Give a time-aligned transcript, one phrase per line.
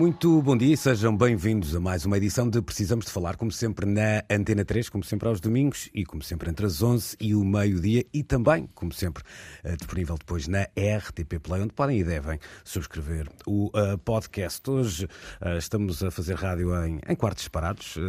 [0.00, 3.84] Muito bom dia sejam bem-vindos a mais uma edição de Precisamos de Falar, como sempre
[3.84, 7.44] na Antena 3, como sempre aos domingos e como sempre entre as 11 e o
[7.44, 9.22] meio-dia e também, como sempre,
[9.62, 14.70] eh, disponível depois na RTP Play, onde podem e devem subscrever o uh, podcast.
[14.70, 18.00] Hoje uh, estamos a fazer rádio em, em quartos separados, uh,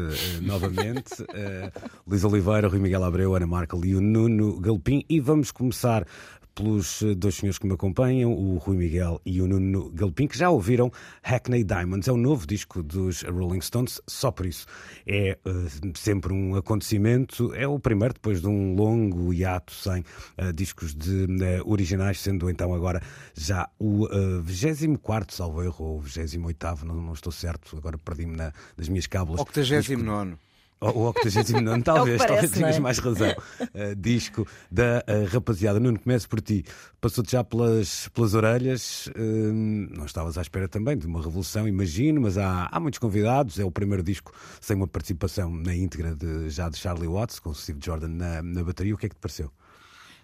[0.42, 1.12] novamente.
[2.08, 6.08] Luís Oliveira, Rui Miguel Abreu, Ana Marca e o Nuno Galpim e vamos começar
[6.54, 10.50] pelos dois senhores que me acompanham, o Rui Miguel e o Nuno Galpim, que já
[10.50, 10.92] ouviram
[11.24, 12.08] Hackney Diamonds.
[12.08, 14.66] É o novo disco dos Rolling Stones, só por isso.
[15.06, 17.54] É uh, sempre um acontecimento.
[17.54, 20.02] É o primeiro depois de um longo hiato sem
[20.38, 23.02] uh, discos de uh, originais, sendo então agora
[23.34, 28.54] já o uh, 24, salvo erro, ou 28, não, não estou certo, agora perdi-me na,
[28.78, 29.42] nas minhas cábulas.
[29.42, 30.36] 89.
[30.96, 32.80] O 89, talvez, parece, talvez tenhas é?
[32.80, 33.30] mais razão.
[33.30, 35.80] Uh, disco da uh, rapaziada.
[35.80, 36.66] Nuno, começo por ti.
[37.00, 39.06] Passou-te já pelas, pelas orelhas.
[39.08, 39.54] Uh,
[39.96, 43.60] não estavas à espera também de uma revolução, imagino, mas há, há muitos convidados.
[43.60, 47.54] É o primeiro disco sem uma participação na íntegra de, já de Charlie Watts, com
[47.54, 48.96] Steve Jordan na, na bateria.
[48.96, 49.52] O que é que te pareceu?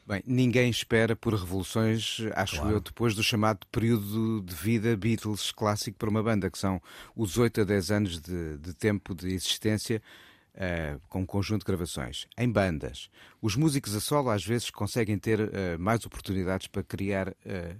[0.07, 2.77] Bem, ninguém espera por revoluções, acho Claro.
[2.77, 6.81] eu, depois do chamado período de vida Beatles clássico para uma banda, que são
[7.13, 10.01] os 8 a 10 anos de, de tempo de existência
[10.59, 12.27] eh, com um conjunto de gravações.
[12.35, 17.35] Em bandas, os músicos a solo às vezes conseguem ter eh, mais oportunidades para criar
[17.45, 17.75] eh,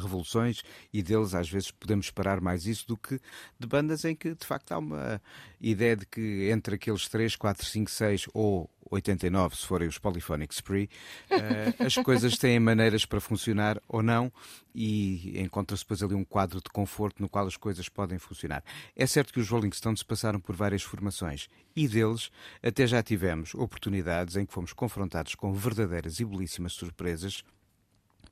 [0.00, 3.20] revoluções e deles às vezes podemos esperar mais isso do que
[3.58, 5.20] de bandas em que de facto há uma
[5.60, 10.52] ideia de que entre aqueles 3, 4, 5, 6 ou 89, se forem os Polyphonic
[10.52, 10.90] Spree,
[11.30, 14.32] eh, as coisas têm maneiras para funcionar ou não
[14.74, 18.64] e encontra-se depois ali um quadro de conforto no qual as coisas podem funcionar.
[18.96, 22.30] É certo que os Rolling Stones passaram por várias formações e deles
[22.62, 27.44] até já tivemos oportunidades em que fomos confrontados com verdadeiras e belíssimas surpresas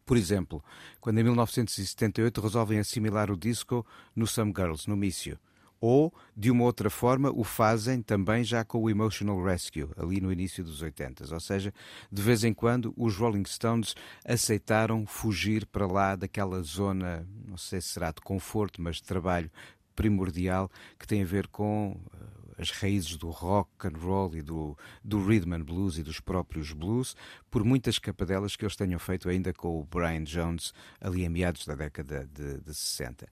[0.08, 0.64] por exemplo,
[1.02, 3.84] quando em 1978 resolvem assimilar o disco
[4.16, 5.38] no Some Girls, no Mício.
[5.78, 10.32] Ou, de uma outra forma, o fazem também já com o Emotional Rescue, ali no
[10.32, 11.32] início dos 80.
[11.32, 11.74] Ou seja,
[12.10, 17.82] de vez em quando os Rolling Stones aceitaram fugir para lá daquela zona, não sei
[17.82, 19.50] se será de conforto, mas de trabalho
[19.94, 24.76] primordial, que tem a ver com eh, as raízes do rock and roll e do,
[25.02, 27.16] do rhythm and blues e dos próprios blues,
[27.50, 31.64] por muitas capadelas que eles tenham feito ainda com o Brian Jones ali em meados
[31.64, 33.28] da década de, de 60.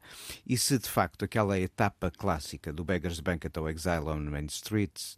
[0.47, 5.17] E se de facto aquela etapa clássica do Beggar's Banquet ao Exile on Main Street,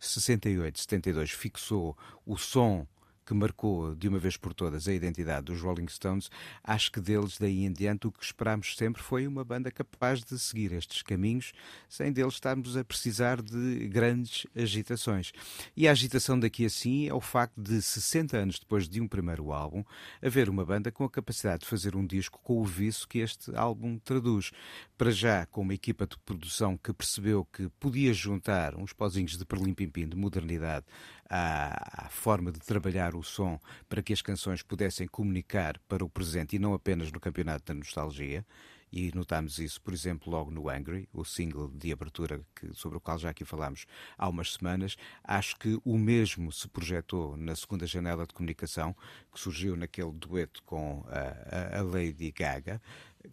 [0.00, 2.86] 68, 72, fixou o som
[3.24, 6.30] que marcou de uma vez por todas a identidade dos Rolling Stones,
[6.62, 10.38] acho que deles daí em diante o que esperámos sempre foi uma banda capaz de
[10.38, 11.52] seguir estes caminhos
[11.88, 15.32] sem deles estarmos a precisar de grandes agitações.
[15.76, 19.52] E a agitação daqui assim é o facto de 60 anos depois de um primeiro
[19.52, 19.84] álbum
[20.22, 23.54] haver uma banda com a capacidade de fazer um disco com o viço que este
[23.56, 24.50] álbum traduz.
[24.96, 29.44] Para já, com uma equipa de produção que percebeu que podia juntar uns pozinhos de
[29.44, 30.86] perlim-pim-pim de modernidade
[31.28, 33.58] à, à forma de trabalhar o som
[33.88, 37.74] para que as canções pudessem comunicar para o presente e não apenas no campeonato da
[37.74, 38.44] nostalgia.
[38.96, 43.00] E notámos isso, por exemplo, logo no Angry, o single de abertura que, sobre o
[43.00, 43.86] qual já aqui falámos
[44.16, 44.96] há umas semanas.
[45.24, 48.94] Acho que o mesmo se projetou na segunda janela de comunicação,
[49.32, 52.80] que surgiu naquele dueto com a, a- Lady Gaga,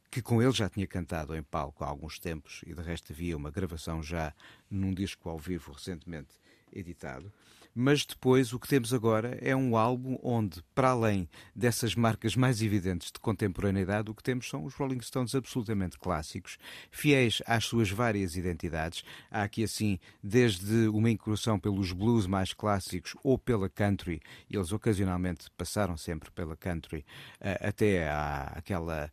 [0.10, 3.38] que com ele já tinha cantado em palco há alguns tempos e de resto havia
[3.38, 4.34] uma gravação já
[4.68, 6.40] num disco ao vivo recentemente
[6.74, 7.32] editado.
[7.74, 12.62] Mas depois o que temos agora é um álbum onde, para além dessas marcas mais
[12.62, 16.58] evidentes de contemporaneidade, o que temos são os Rolling Stones absolutamente clássicos,
[16.92, 19.04] fiéis às suas várias identidades.
[19.30, 25.50] Há aqui assim, desde uma incursão pelos blues mais clássicos ou pela country, eles ocasionalmente
[25.58, 27.06] passaram sempre pela country,
[27.40, 29.10] eh, até à, aquela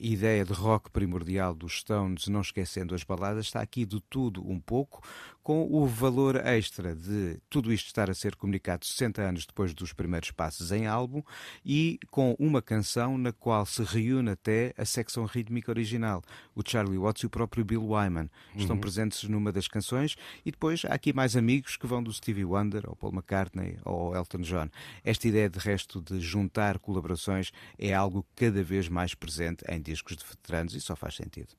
[0.00, 4.60] ideia de rock primordial dos Stones, não esquecendo as baladas, está aqui de tudo um
[4.60, 5.02] pouco,
[5.42, 9.92] com o valor extra de tudo isto estar a ser comunicado 60 anos depois dos
[9.92, 11.22] primeiros passos em álbum
[11.64, 16.22] e com uma canção na qual se reúne até a secção rítmica original.
[16.54, 18.80] O Charlie Watts e o próprio Bill Wyman estão uhum.
[18.80, 22.84] presentes numa das canções e depois há aqui mais amigos que vão do Stevie Wonder
[22.86, 24.68] ao Paul McCartney ou ao Elton John.
[25.02, 30.16] Esta ideia de resto de juntar colaborações é algo cada vez mais presente em discos
[30.16, 31.54] de veteranos e só faz sentido.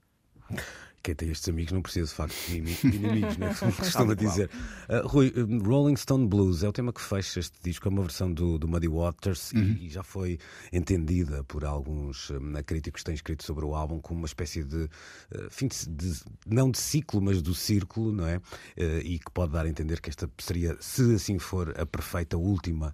[1.04, 3.54] Quem tem estes amigos não precisa de facto de inimigos, né?
[3.60, 4.50] como costuma dizer.
[4.88, 8.04] Uh, Rui, um, Rolling Stone Blues é o tema que fecha este disco, é uma
[8.04, 9.62] versão do, do Muddy Waters uhum.
[9.62, 10.38] e, e, já foi
[10.72, 14.84] entendida por alguns um, críticos que têm escrito sobre o álbum como uma espécie de,
[14.84, 18.38] uh, fim de, de, não de ciclo, mas do círculo, não é?
[18.38, 22.38] Uh, e que pode dar a entender que esta seria, se assim for, a perfeita
[22.38, 22.94] última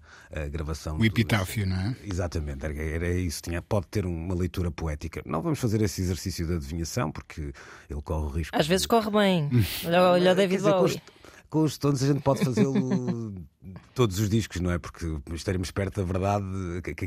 [0.52, 0.98] gravação.
[0.98, 1.96] O epitáfio, não é?
[2.04, 3.42] Exatamente, era, era isso.
[3.42, 5.22] Tinha, pode ter uma leitura poética.
[5.26, 7.52] Não vamos fazer esse exercício de adivinhação, porque
[7.90, 8.56] ele corre o risco.
[8.58, 9.50] Às vezes corre bem.
[9.86, 11.02] olha, olha o David Bowie.
[11.50, 12.74] Com os Stones a gente pode fazê-lo
[13.96, 14.78] todos os discos, não é?
[14.78, 16.46] Porque estaremos perto da verdade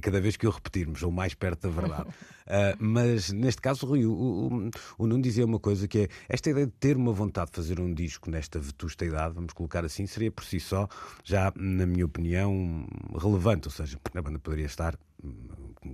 [0.01, 2.09] cada vez que o repetirmos, ou mais perto da verdade.
[2.09, 6.51] Uh, mas neste caso, Rui, o, o, o Nuno dizia uma coisa que é esta
[6.51, 10.07] ideia de ter uma vontade de fazer um disco nesta vetusta idade, vamos colocar assim,
[10.07, 10.89] seria por si só,
[11.23, 13.69] já, na minha opinião, relevante.
[13.69, 14.99] Ou seja, a banda poderia estar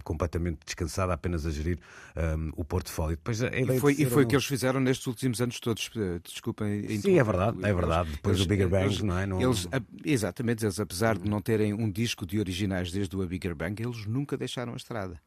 [0.05, 1.79] completamente descansada apenas a gerir
[2.17, 3.17] um, o portfólio.
[3.17, 5.91] Depois, e foi, e foi o que eles fizeram nestes últimos anos todos.
[5.97, 6.89] Eh, desculpem.
[6.99, 8.11] Sim, é verdade, é verdade.
[8.11, 9.27] Depois eles, do Bigger Bang, eles, não é?
[9.27, 9.41] Não...
[9.41, 9.69] Eles,
[10.05, 13.81] exatamente, eles apesar de não terem um disco de originais desde o A Bigger Bang,
[13.83, 15.21] eles nunca deixaram a estrada.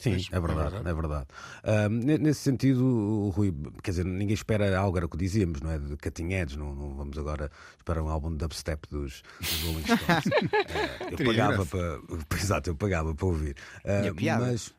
[0.00, 1.26] Sim, é verdade, é verdade.
[1.62, 1.88] Uh,
[2.18, 5.78] nesse sentido, Rui, quer dizer, ninguém espera algo, era o que dizíamos, não é?
[5.78, 9.82] De Cutting Edge, não, não vamos agora esperar um álbum de dubstep dos, dos Rolling
[9.82, 10.26] Stones.
[10.26, 12.00] uh, eu pagava para.
[12.40, 13.56] Exato, eu pagava para ouvir.
[13.84, 14.74] Uh, mas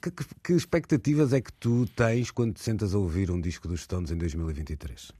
[0.00, 0.10] que,
[0.42, 4.10] que, expectativas é que tu tens quando te sentas a ouvir um disco dos Stones
[4.10, 5.12] em 2023?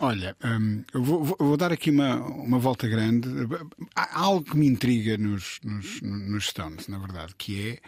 [0.00, 3.28] Olha, hum, eu vou, vou, dar aqui uma, uma volta grande.
[3.96, 7.78] Há algo que me intriga nos, nos, nos Stones, na verdade, que é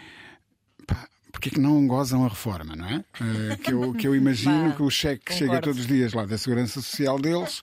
[0.86, 1.08] pá,
[1.40, 2.98] porque é que não gozam a reforma, não é?
[2.98, 5.38] Uh, que, eu, que eu imagino bah, que o cheque concordo.
[5.38, 7.62] chega todos os dias lá da Segurança Social deles,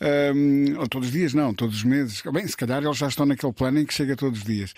[0.00, 2.22] um, ehm, ou todos os dias, não, todos os meses.
[2.32, 4.74] Bem, se calhar eles já estão naquele plano em que chega todos os dias.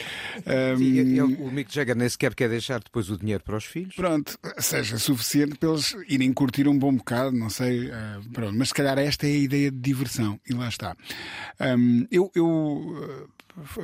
[0.47, 3.97] Um, ehm, o Mick Jagger nem sequer quer deixar depois o dinheiro para os filhos.
[3.97, 7.89] Pronto, seja suficiente para eles irem curtir um bom bocado, não sei.
[7.89, 10.97] Uh, pronto, mas se calhar esta é a ideia de diversão, e lá está.
[11.61, 12.31] Um, ehm, eu.
[12.35, 13.29] eu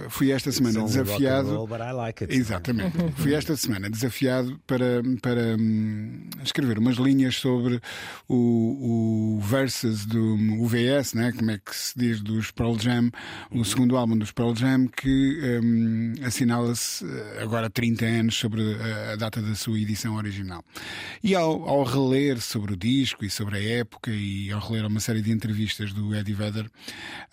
[0.09, 1.57] fui esta semana desafiado.
[1.57, 2.97] Roll, like exatamente.
[3.17, 7.81] fui esta semana desafiado para, para um, escrever umas linhas sobre
[8.29, 11.33] o, o versus do UVS, né?
[11.33, 13.11] como é que se diz, dos Pearl Jam,
[13.51, 13.65] o uhum.
[13.65, 17.05] segundo álbum dos Pearl Jam, que um, assinala-se
[17.41, 20.63] agora 30 anos sobre a, a, data da sua edição original.
[21.23, 25.01] E ao, ao reler sobre o disco e sobre a época, e ao reler uma
[25.01, 26.71] série de entrevistas do Eddie Vedder,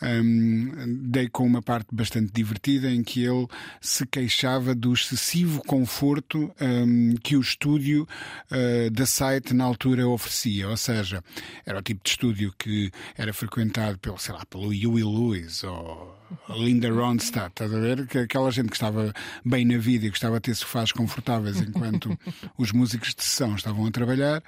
[0.01, 3.47] um, dei com uma parte bastante bastante divertida em que ele
[3.81, 8.07] se queixava do excessivo conforto um, que o estúdio
[8.51, 10.69] uh, da site na altura oferecia.
[10.69, 11.23] Ou seja,
[11.65, 16.18] era o tipo de estúdio que era frequentado pelo, sei lá, pelo Huey Lewis ou
[16.49, 18.07] Linda Ronstadt, estás a ver?
[18.07, 19.13] Que aquela gente que estava
[19.45, 22.17] bem na vida e gostava de ter sofás confortáveis enquanto
[22.57, 24.43] os músicos de sessão estavam a trabalhar.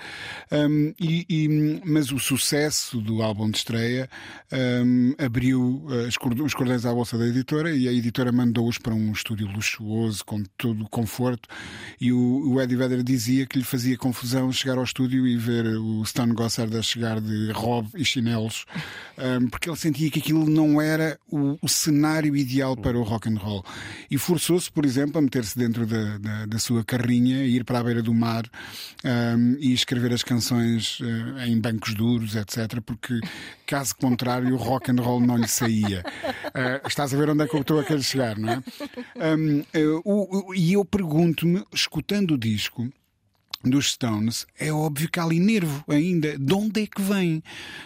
[0.51, 4.09] Um, e, e, mas o sucesso do álbum de estreia
[4.51, 9.11] um, abriu uh, os cordões à bolsa da editora e a editora mandou-os para um
[9.11, 11.49] estúdio luxuoso, com todo o conforto.
[11.99, 15.65] E o, o Eddie Vedder dizia que lhe fazia confusão chegar ao estúdio e ver
[15.77, 18.65] o Stan Gossard a chegar de robe e chinelos,
[19.17, 23.29] um, porque ele sentia que aquilo não era o, o cenário ideal para o rock
[23.29, 23.63] and roll.
[24.09, 27.83] E forçou-se, por exemplo, a meter-se dentro da, da, da, sua carrinha, ir para a
[27.83, 28.43] beira do mar
[29.03, 32.81] um, e escrever as canções uh, em bancos duros, etc.
[32.85, 33.19] Porque,
[33.65, 36.03] caso contrário, o rock and roll não lhe saía.
[36.47, 38.63] Uh, estás a ver onde é que eu estou a querer chegar, não é?
[39.35, 42.91] Um, uh, o, o, e eu pergunto-me, escutando o disco,
[43.63, 46.37] dos Stones, é óbvio que há ali nervo ainda.
[46.37, 47.43] De onde é que vem?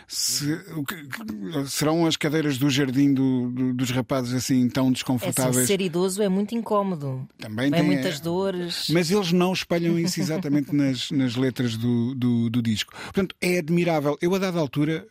[0.08, 5.58] Se, que, serão as cadeiras do jardim do, do, dos rapazes assim tão desconfortáveis?
[5.58, 7.27] É assim, ser idoso é muito incómodo.
[7.38, 8.88] Também tem muitas dores.
[8.89, 12.94] Mas eles não espalham isso exatamente nas, nas letras do, do, do disco.
[13.03, 14.17] Portanto, é admirável.
[14.22, 15.05] Eu, a dada altura,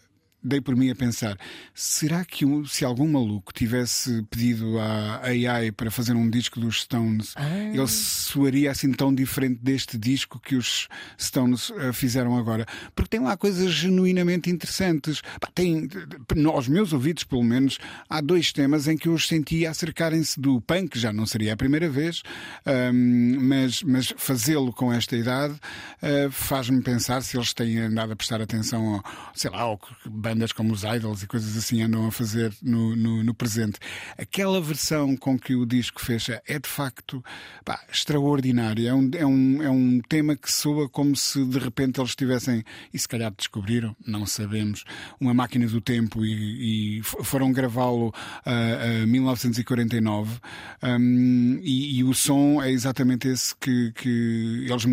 [0.44, 1.38] dei por mim a pensar:
[1.72, 7.32] será que se algum maluco tivesse pedido à AI para fazer um disco dos Stones,
[7.36, 7.48] ah.
[7.72, 12.66] ele soaria assim tão diferente deste disco que os Stones uh, fizeram agora?
[12.94, 15.22] Porque tem lá coisas genuinamente interessantes.
[15.40, 15.88] Pá, tem,
[16.52, 20.60] aos meus ouvidos, pelo menos, há dois temas em que eu os senti acercarem-se do
[20.60, 22.22] punk, já não seria a primeira vez,
[22.92, 28.16] um, mas, mas fazê-lo com esta idade uh, faz-me pensar se eles têm andado a
[28.16, 29.78] prestar atenção, ao, sei lá, ao
[30.34, 33.78] bandas como os Idols e coisas assim andam a fazer no, no, no presente.
[34.18, 37.24] Aquela versão com que o disco fecha é de facto
[37.64, 38.90] pá, extraordinária.
[38.90, 42.64] É um, é, um, é um tema que soa como se de repente eles tivessem,
[42.92, 44.84] e se calhar descobriram, não sabemos,
[45.20, 48.12] uma máquina do tempo e, e foram gravá-lo
[48.44, 50.40] a, a 1949.
[50.82, 54.84] Um, e, e, o som é exatamente esse que, que eles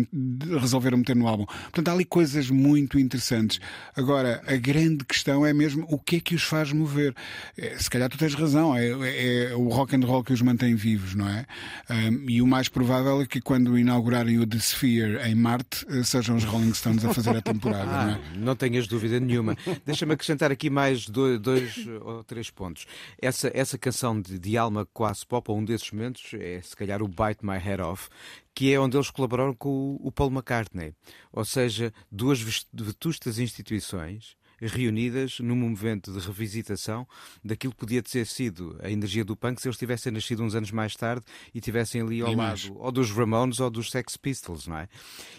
[0.60, 1.46] resolveram meter no álbum.
[1.46, 3.60] Portanto, há ali coisas muito interessantes.
[3.96, 7.14] Agora, a grande questão é mesmo o que é que os faz mover.
[7.56, 10.42] É, se calhar tu tens razão, é, é, é, o rock and roll que os
[10.42, 11.46] mantém vivos, não é?
[11.88, 16.02] Um, e o mais provável é que quando inaugurarem o The Sphere em Marte, eh,
[16.02, 18.20] sejam os Rolling Stones a fazer a temporada, ah, não é?
[18.52, 19.56] Não tenhas dúvida nenhuma.
[19.86, 22.86] Deixa-me acrescentar aqui mais dois, dois, ou três pontos.
[23.20, 27.02] Essa, essa canção de, de alma quase pop, ou um desses momentos, é se calhar
[27.02, 28.08] o Bite My Head Off,
[28.54, 30.94] que é onde eles colaboraram com o Paul McCartney.
[31.32, 32.40] Ou seja, duas
[32.72, 34.36] vetustas instituições
[34.68, 37.06] reunidas num movimento de revisitação
[37.44, 40.70] daquilo que podia ter sido a energia do punk se eles tivessem nascido uns anos
[40.70, 44.78] mais tarde e tivessem ali ao lado ou dos Ramones ou dos Sex Pistols, não
[44.78, 44.88] é?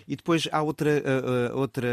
[0.08, 1.88] E depois há outra, uh, uh, outra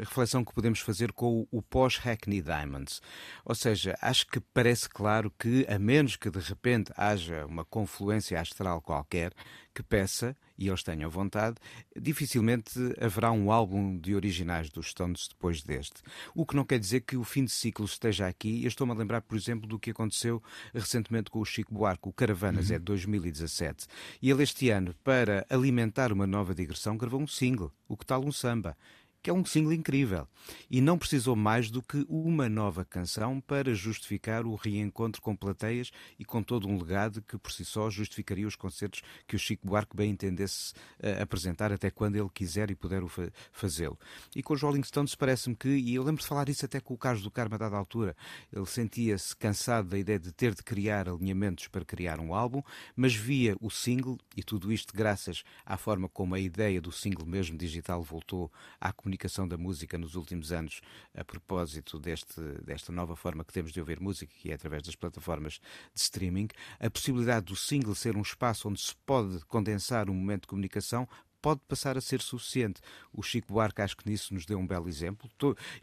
[0.00, 3.00] reflexão que podemos fazer com o, o pós-Hackney Diamonds.
[3.44, 8.40] Ou seja, acho que parece claro que, a menos que de repente haja uma confluência
[8.40, 9.32] astral qualquer,
[9.74, 11.56] que peça, e eles tenham vontade,
[11.96, 16.02] dificilmente haverá um álbum de originais dos Stones depois deste.
[16.34, 18.62] O que não quer dizer que o fim de ciclo esteja aqui.
[18.62, 20.42] Eu estou-me a lembrar, por exemplo, do que aconteceu
[20.72, 22.08] recentemente com o Chico Buarque.
[22.08, 22.76] O Caravanas uhum.
[22.76, 23.86] é de 2017.
[24.20, 28.24] E ele este ano, para alimentar uma nova digressão, gravou um single, O Que Tal
[28.24, 28.76] Um Samba
[29.24, 30.28] que é um single incrível.
[30.70, 35.90] E não precisou mais do que uma nova canção para justificar o reencontro com plateias
[36.18, 39.66] e com todo um legado que por si só justificaria os concertos que o Chico
[39.66, 43.98] Buarque bem entendesse uh, apresentar até quando ele quiser e puder fa fazê-lo.
[44.36, 46.92] E com os Rolling Stones parece-me que, e eu lembro de falar isso até com
[46.92, 48.14] o Carlos do Carmo a dada altura,
[48.52, 52.62] ele sentia-se cansado da ideia de ter de criar alinhamentos para criar um álbum,
[52.94, 57.24] mas via o single, e tudo isto graças à forma como a ideia do single
[57.24, 60.80] mesmo digital voltou à comunicação comunicação da música nos últimos anos,
[61.14, 64.96] a propósito deste, desta nova forma que temos de ouvir música, que é através das
[64.96, 65.60] plataformas
[65.94, 66.48] de streaming,
[66.80, 71.08] a possibilidade do single ser um espaço onde se pode condensar um momento de comunicação
[71.40, 72.80] pode passar a ser suficiente.
[73.12, 75.30] O Chico Buarque acho que nisso nos deu um belo exemplo.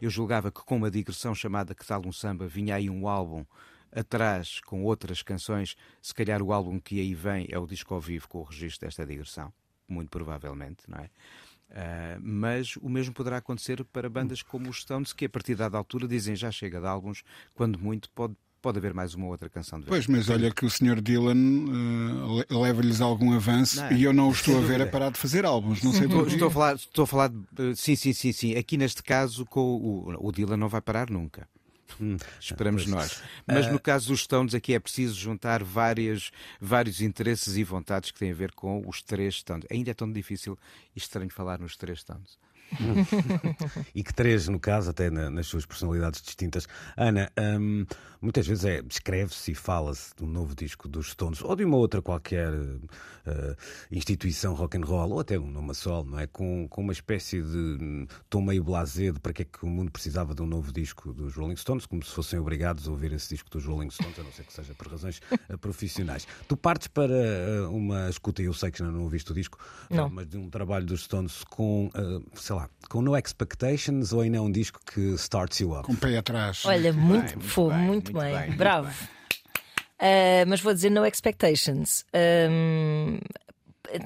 [0.00, 3.44] Eu julgava que com uma digressão chamada Que Tal um Samba vinha aí um álbum
[3.92, 8.00] atrás com outras canções, se calhar o álbum que aí vem é o disco ao
[8.00, 9.52] vivo com o registro desta digressão,
[9.86, 11.10] muito provavelmente, não é?
[11.72, 15.78] Uh, mas o mesmo poderá acontecer para bandas como os Stones, que a partir dada
[15.78, 17.22] altura dizem já chega de álbuns,
[17.54, 19.86] quando muito pode pode haver mais uma outra canção de.
[19.86, 21.00] Pois, mas olha que o Sr.
[21.00, 25.10] Dylan uh, leva-lhes algum avanço não, e eu não o estou a ver a parar
[25.10, 25.82] de fazer álbuns.
[25.82, 28.54] Não sei estou, estou a falar, estou a falar de, sim, sim, sim, sim.
[28.54, 31.48] Aqui neste caso, com o, o Dylan não vai parar nunca.
[32.00, 33.22] Hum, Esperamos nós.
[33.46, 36.30] Mas no caso dos Stones, aqui é preciso juntar várias,
[36.60, 39.66] vários interesses e vontades que têm a ver com os três Stones.
[39.70, 40.58] Ainda é tão difícil
[40.94, 42.38] e estranho falar nos três Stones.
[43.94, 46.66] e que três, no caso, até na, nas suas personalidades distintas.
[46.96, 47.84] Ana, hum,
[48.22, 51.76] muitas vezes é, escreve-se e fala-se de um novo disco dos Stones ou de uma
[51.76, 53.56] outra qualquer uh,
[53.90, 56.26] instituição rock and roll ou até uma solo, não é?
[56.28, 59.68] Com, com uma espécie de um, tom meio blasé de para que é que o
[59.68, 63.12] mundo precisava de um novo disco dos Rolling Stones, como se fossem obrigados a ouvir
[63.12, 66.26] esse disco dos Rolling Stones, a não ser que seja por razões uh, profissionais.
[66.46, 69.58] Tu partes para uh, uma escuta, eu sei que ainda não ouviste o disco,
[70.12, 71.90] mas de um trabalho dos Stones com,
[72.34, 75.84] sei lá, lá, com No Expectations ou ainda é um disco que starts you up?
[75.84, 76.64] Com o pé atrás.
[76.64, 78.90] Olha, muito, bem, muito, bem, muito, bem, bem, bravo.
[79.98, 82.04] Uh, mas vou dizer No Expectations.
[82.50, 83.18] Um,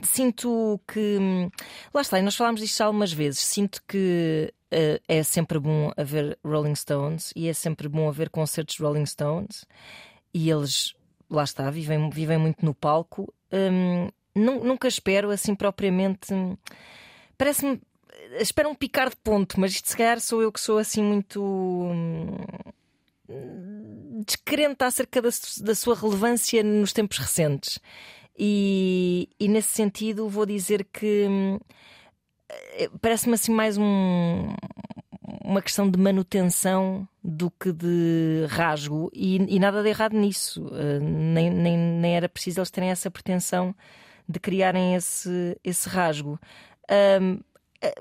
[0.02, 1.18] sinto que.
[1.92, 3.40] Lá está, e nós falámos disto algumas vezes.
[3.40, 8.76] Sinto que uh, é sempre bom haver Rolling Stones e é sempre bom haver concertos
[8.76, 9.64] de Rolling Stones
[10.34, 10.94] e eles,
[11.30, 13.32] lá está, vivem, vivem muito no palco.
[13.50, 16.34] Um, nunca espero assim propriamente.
[17.38, 17.80] Parece-me
[18.40, 22.37] esperam picar de ponto, mas isto se calhar sou eu que sou assim muito hum,
[24.26, 25.28] descrente acerca da,
[25.62, 27.78] da sua relevância nos tempos recentes.
[28.38, 31.59] E, e, nesse sentido vou dizer que hum,
[32.49, 34.54] eh, parece-me assim mais um,
[35.45, 40.66] uma questão de manutenção do que de rasgo, e, e nada de errado nisso.
[40.66, 43.75] Uh, nem, nem, nem, era preciso eles terem essa pretensão
[44.28, 46.38] de criarem esse, esse rasgo.
[47.21, 47.40] Um,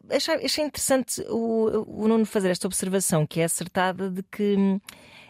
[0.10, 4.79] achei, achei interessante o, o Nuno fazer esta observação, que é acertada, de que hum,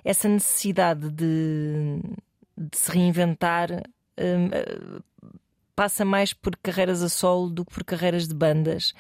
[0.04, 2.00] essa necessidade de,
[2.58, 3.72] de se reinventar
[4.18, 5.02] um,
[5.76, 8.94] passa mais por carreiras a solo do que por carreiras de bandas.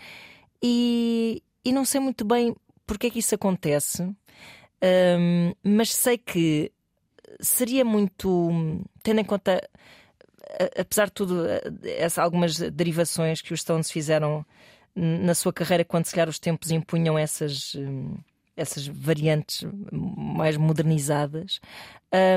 [0.61, 4.03] E, e não sei muito bem porque é que isso acontece.
[4.83, 6.71] Um, mas sei que
[7.39, 8.51] seria muito,
[9.01, 9.61] tendo em conta,
[10.77, 11.43] apesar de tudo,
[11.97, 14.45] essa, algumas derivações que os Stones fizeram
[14.95, 18.15] na sua carreira quando se calhar os tempos impunham essas hum,
[18.55, 21.59] essas variantes mais modernizadas,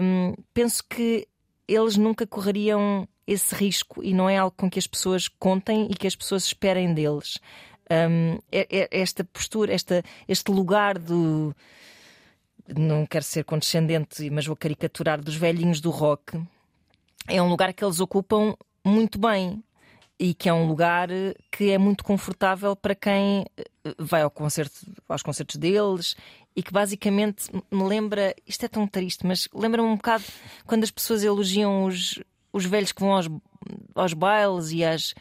[0.03, 1.29] um, penso que
[1.67, 5.95] eles nunca correriam esse risco e não é algo com que as pessoas contem e
[5.95, 7.39] que as pessoas esperem deles.
[7.91, 11.55] Um, é, é esta postura, esta, este lugar do.
[12.77, 16.41] Não quero ser condescendente, mas vou caricaturar dos velhinhos do rock.
[17.27, 19.63] É um lugar que eles ocupam muito bem
[20.19, 21.09] e que é um lugar
[21.51, 23.65] que é muito confortável para quem eh,
[23.99, 24.75] vai ao concerto,
[25.09, 26.17] aos concertos deles
[26.57, 30.25] e que basicamente me lembra, isto é tão triste, mas lembra-me um bocado
[30.67, 32.19] quando as pessoas elogiam os,
[32.53, 33.29] os velhos que vão aos
[33.95, 35.15] aos bailes e às.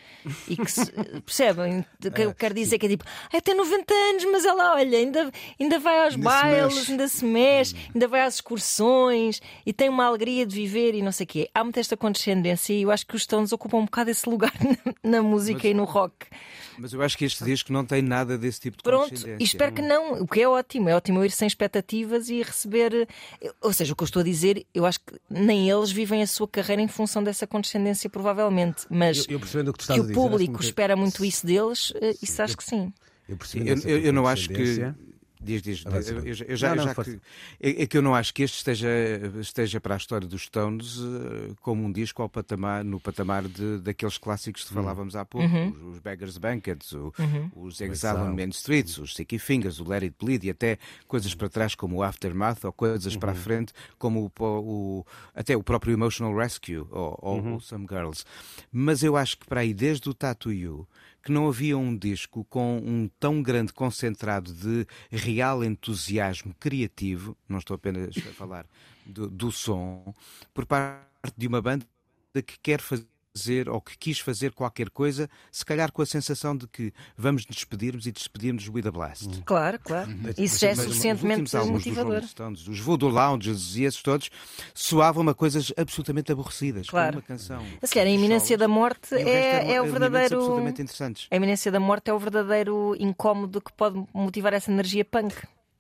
[0.48, 0.92] E que se,
[1.26, 1.86] percebem?
[2.06, 4.98] O que eu quero dizer que é tipo, ah, tem 90 anos, mas ela, olha,
[4.98, 7.92] ainda, ainda vai aos ainda bailes, se ainda se mexe, hum.
[7.96, 11.50] ainda vai às excursões e tem uma alegria de viver e não sei o quê.
[11.54, 14.54] Há muita esta condescendência e eu acho que os Stones ocupam um bocado esse lugar
[15.04, 16.28] na, na música mas, e no rock.
[16.78, 19.74] Mas eu acho que este disco não tem nada desse tipo de Pronto, e espero
[19.74, 20.90] que não, o que é ótimo.
[20.90, 23.08] É ótimo ir sem expectativas e receber.
[23.62, 26.28] Ou seja, o que eu estou a dizer, eu acho que nem eles vivem a
[26.28, 28.86] sua carreira em função dessa condescendência, provavelmente.
[28.90, 32.58] Mas eu, eu o que, que o público espera muito isso deles, eh, isso acho
[32.58, 32.94] que sim.
[33.28, 34.94] Eu, eu, eu não acho que
[35.48, 35.86] Diz, diz.
[35.86, 37.20] Eu, eu, já, não, não, já que,
[37.62, 38.90] é, é, que eu não acho que este esteja,
[39.40, 43.80] esteja para a história dos Stones uh, como um disco ao patamar, no patamar de,
[43.80, 44.76] daqueles clássicos que hum.
[44.76, 45.70] falávamos há pouco, uhum.
[45.70, 47.50] os, os, Beggars Banquets, o, uhum.
[47.56, 50.78] os Exile on Main Streets, os Sticky Fingers, o Let It Bleed e até
[51.08, 53.20] coisas para trás como o Aftermath ou coisas uhum.
[53.20, 53.42] para a uhum.
[53.42, 57.60] frente como o, o, até o próprio Emotional Rescue ou, ou uhum.
[57.62, 58.26] Some Girls.
[58.70, 60.88] Mas eu acho que para aí, desde o Tattoo You,
[61.28, 67.58] que não havia um disco com um tão grande concentrado de real entusiasmo criativo, não
[67.58, 68.66] estou apenas a falar
[69.06, 70.14] do, do som,
[70.54, 71.86] por parte de uma banda
[72.34, 73.06] que quer fazer
[73.38, 77.46] fazer ou que quis fazer qualquer coisa, se calhar com a sensação de que vamos
[77.46, 79.28] despedirmos e despedirmos with a blast.
[79.28, 79.42] Uhum.
[79.46, 80.10] Claro, claro.
[80.38, 82.24] Isso já é suficientemente motivador.
[82.24, 84.30] Stones, os Voodoo Lounges e esses todos
[84.74, 86.88] soavam a coisas absolutamente aborrecidas.
[86.90, 87.18] Claro.
[87.18, 87.64] Uma canção.
[87.82, 90.36] A sério, a iminência da morte é, é o verdadeiro.
[90.38, 91.28] Absolutamente interessantes.
[91.30, 95.36] A iminência da morte é o verdadeiro incómodo que pode motivar essa energia punk.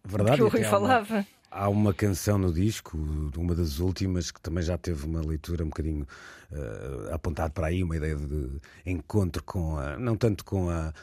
[0.05, 0.37] Verdade.
[0.37, 1.25] Que o Rui falava.
[1.49, 2.97] Há uma canção no disco,
[3.37, 6.05] uma das últimas, que também já teve uma leitura um bocadinho
[6.51, 9.97] uh, apontado para aí, uma ideia de encontro com a.
[9.97, 10.93] não tanto com a.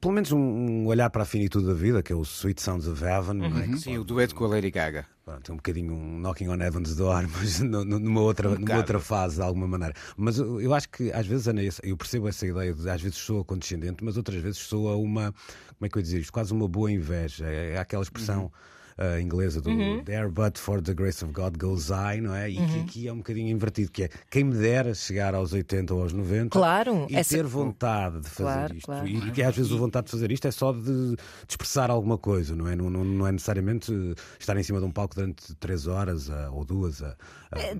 [0.00, 3.02] Pelo menos um, olhar para a finitude da vida, que é o Sweet Sounds of
[3.02, 3.40] Heaven.
[3.40, 3.74] Uhum.
[3.74, 3.76] É?
[3.76, 5.06] Sim, o dueto com a Lady Gaga.
[5.42, 9.36] Tem um bocadinho um Knocking on Heaven's Door, mas numa outra, um numa outra fase,
[9.36, 9.94] de alguma maneira.
[10.16, 13.18] Mas eu, eu acho que às vezes, Ana, eu percebo essa ideia de às vezes
[13.18, 15.32] soa condescendente, mas outras vezes soa uma,
[15.78, 16.32] como é que eu ia dizer isto?
[16.32, 17.46] Quase uma boa inveja.
[17.46, 18.44] É, é aquela expressão.
[18.44, 20.02] Uhum uh, inglesa do uhum.
[20.04, 22.50] There But For The Grace of God Goes I, não é?
[22.50, 22.66] E uhum.
[22.66, 26.02] que aqui é um bocadinho invertido, que é quem me dera chegar aos 80 ou
[26.02, 27.36] aos 90 claro, e essa...
[27.36, 28.86] ter vontade de fazer claro, isto.
[28.86, 29.08] Claro.
[29.08, 31.16] E que às vezes a vontade de fazer isto é só de, de
[31.48, 32.76] expressar alguma coisa, não é?
[32.76, 33.92] Não, não, não, é necesariamente
[34.38, 37.00] estar em cima de um palco durante 3 horas uh, ou duas.
[37.00, 37.14] Uh,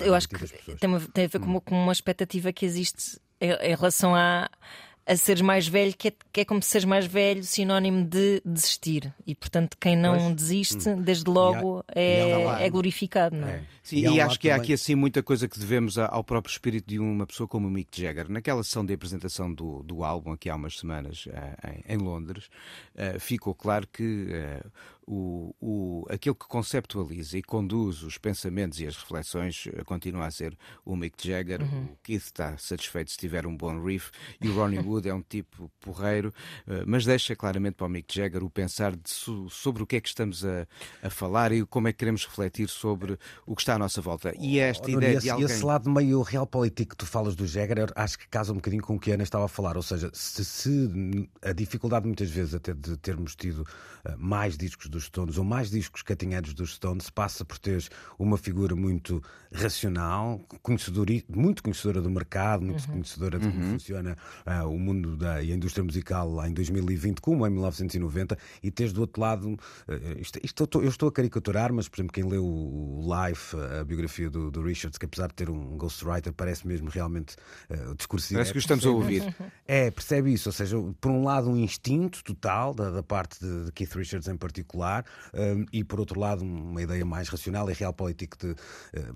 [0.04, 0.36] Eu acho que
[0.76, 4.14] tem, uma, tem a ver com uma, com uma expectativa que existe em, em relação
[4.14, 4.48] a
[5.06, 8.42] a seres mais velho, que é, que é como se seres mais velho, sinónimo de
[8.44, 9.14] desistir.
[9.24, 10.34] E portanto, quem não pois.
[10.34, 11.00] desiste, hum.
[11.00, 13.52] desde logo, há, é, é, glorificado, não é?
[13.52, 13.64] é.
[13.84, 16.88] Sim, e, e acho que há aqui assim muita coisa que devemos ao próprio espírito
[16.88, 18.28] de uma pessoa como o Mick Jagger.
[18.28, 22.46] Naquela sessão de apresentação do, do álbum, aqui há umas semanas, uh, em, em, Londres,
[22.96, 24.26] uh, ficou claro que.
[25.06, 30.30] O, o, aquele que conceptualiza e conduz os pensamentos e as reflexões eh, continua a
[30.32, 31.62] ser o Mick Jagger.
[31.62, 31.84] Uhum.
[31.84, 35.22] O Keith está satisfeito se tiver um bom riff e o Ronnie Wood é um
[35.22, 36.34] tipo porreiro,
[36.66, 39.08] eh, mas deixa claramente para o Mick Jagger o pensar de,
[39.48, 40.66] sobre o que é que estamos a,
[41.02, 43.16] a, falar e como é que queremos refletir sobre
[43.46, 44.34] o que está à nossa volta.
[44.40, 45.46] E esta oh, ideia esse, de alguém...
[45.46, 48.82] esse lado meio real político que tu falas do Jagger, acho que casa um bocadinho
[48.82, 49.76] com o que a Ana estava a falar.
[49.76, 54.88] Ou seja, se, se a dificuldade muitas vezes até de termos tido uh, mais discos
[54.96, 60.40] dos Stones, ou mais discos catinhados dos Stones, passa por teres uma figura muito racional,
[60.62, 62.94] conhecedora, muito conhecedora do mercado, muito uhum.
[62.94, 63.70] conhecedora de como uhum.
[63.72, 68.36] funciona uh, o mundo da e a indústria musical lá em 2020, como em 1990,
[68.62, 69.58] e teres do outro lado, uh,
[70.20, 74.28] isto, isto, eu estou a caricaturar, mas por exemplo, quem leu o Life, a biografia
[74.28, 77.36] do, do Richards, que apesar de ter um ghostwriter, parece mesmo realmente
[77.70, 78.38] uh, discursivo.
[78.38, 79.22] Parece que o estamos a ouvir.
[79.68, 83.64] É, percebe isso, ou seja, por um lado, um instinto total da, da parte de,
[83.64, 84.85] de Keith Richards em particular,
[85.34, 88.54] um, e por outro lado uma ideia mais racional e realpolitik de,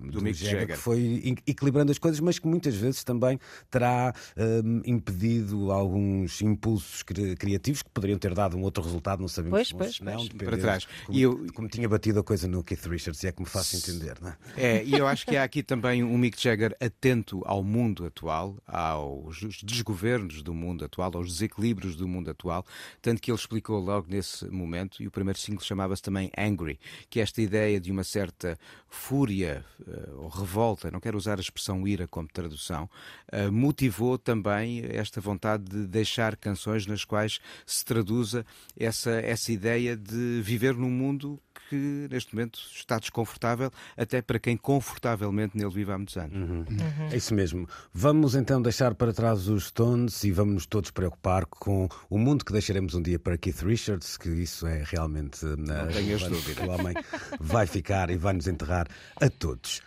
[0.01, 3.39] um, do, do Mick Jagger, que foi equilibrando as coisas, mas que muitas vezes também
[3.69, 9.27] terá um, impedido alguns impulsos cri criativos que poderiam ter dado um outro resultado, não
[9.27, 9.71] sabemos.
[9.71, 10.87] Pois, pois, não, para trás.
[11.05, 11.47] Como, e eu...
[11.53, 14.29] como tinha batido a coisa no Keith Richards, e é que me faço entender, não
[14.29, 14.37] é?
[14.57, 18.57] É, e eu acho que há aqui também um Mick Jagger atento ao mundo atual,
[18.65, 22.65] aos desgovernos do mundo atual, aos desequilíbrios do mundo atual,
[23.01, 27.19] tanto que ele explicou logo nesse momento, e o primeiro single chamava-se também Angry, que
[27.19, 28.57] é esta ideia de uma certa
[28.89, 32.89] fúria uh, ou revolta, não quero usar a expressão ira como tradução,
[33.31, 38.45] uh, motivou também esta vontade de deixar canções nas quais se traduza
[38.77, 41.39] essa, essa ideia de viver num mundo
[41.71, 46.35] que neste momento está desconfortável, até para quem confortavelmente nele vive há muitos anos.
[46.35, 46.65] Uhum.
[46.69, 47.07] Uhum.
[47.09, 47.65] É isso mesmo.
[47.93, 52.43] Vamos então deixar para trás os Stones e vamos nos todos preocupar com o mundo
[52.43, 55.45] que deixaremos um dia para Keith Richards, que isso é realmente.
[55.45, 56.65] Não uh, tenhas dúvida.
[56.65, 56.93] O homem
[57.39, 59.81] vai ficar e vai nos enterrar a todos.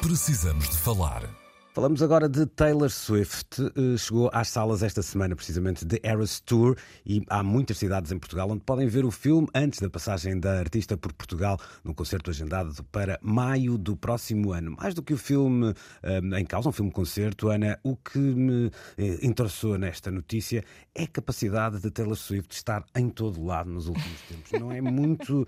[0.00, 1.43] Precisamos de falar.
[1.74, 3.60] Falamos agora de Taylor Swift.
[3.60, 8.18] Eh, chegou às salas esta semana, precisamente, de Eras Tour, e há muitas cidades em
[8.20, 12.30] Portugal onde podem ver o filme antes da passagem da artista por Portugal, num concerto
[12.30, 14.76] agendado para maio do próximo ano.
[14.78, 19.18] Mais do que o filme eh, em causa, um filme-concerto, Ana, o que me eh,
[19.20, 24.20] interessou nesta notícia é a capacidade de Taylor Swift estar em todo lado nos últimos
[24.30, 24.52] tempos.
[24.52, 25.46] Não é muito uh,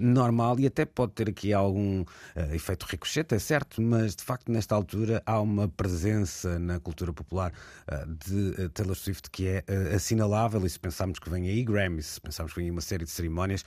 [0.00, 4.50] normal e até pode ter aqui algum uh, efeito ricochete, é certo, mas de facto,
[4.50, 7.52] nesta altura, há uma uma presença na cultura popular
[7.90, 10.64] uh, de uh, Taylor Swift que é uh, assinalável.
[10.64, 13.10] E se pensarmos que vem aí Grammys, se pensarmos que vem aí uma série de
[13.10, 13.64] cerimónias,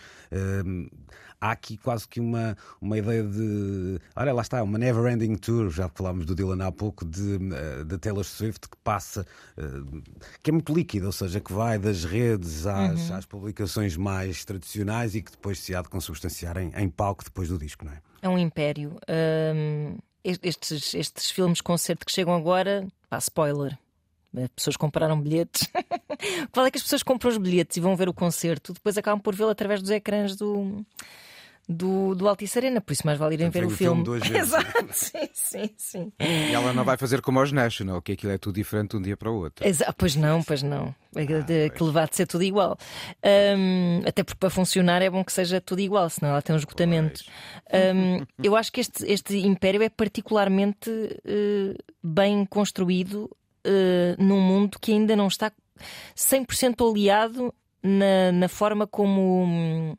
[1.40, 4.00] há aqui quase que uma, uma ideia de.
[4.16, 7.38] Olha, lá está, uma never ending tour, já falámos do Dylan há pouco, de,
[7.86, 9.26] de Taylor Swift que passa,
[10.42, 13.16] que é muito líquida, ou seja, que vai das redes às, uhum.
[13.18, 17.50] às publicações mais tradicionais e que depois se há de consubstanciar em, em palco depois
[17.50, 18.02] do disco, não é?
[18.22, 18.96] É um império.
[19.10, 23.78] Um estes, estes filmes concerto que chegam agora, pá, spoiler.
[24.36, 25.70] As pessoas compraram bilhetes.
[26.52, 28.74] Qual é que as pessoas compram os bilhetes e vão ver o concerto?
[28.74, 30.84] Depois acabam por vê-lo através dos ecrãs do,
[31.68, 34.04] do, do Altice Arena, por isso mais vale irem ver o, filme.
[34.04, 36.14] filme Exato, sim, sim, sim.
[36.20, 39.02] E ela não vai fazer como aos National, que aquilo é tudo diferente de um
[39.02, 39.66] dia para o outro.
[39.66, 40.94] Exato, pois não, pois não.
[41.16, 42.78] É ah, que levar de ser tudo igual.
[43.58, 46.60] Um, até porque para funcionar é bom que seja tudo igual, senão ela tem um
[46.60, 47.22] esgotamento.
[47.72, 53.30] Um, eu acho que este, este império é particularmente uh, bem construído
[53.66, 55.52] uh, num mundo que ainda não está
[56.16, 59.98] 100% aliado na, na forma como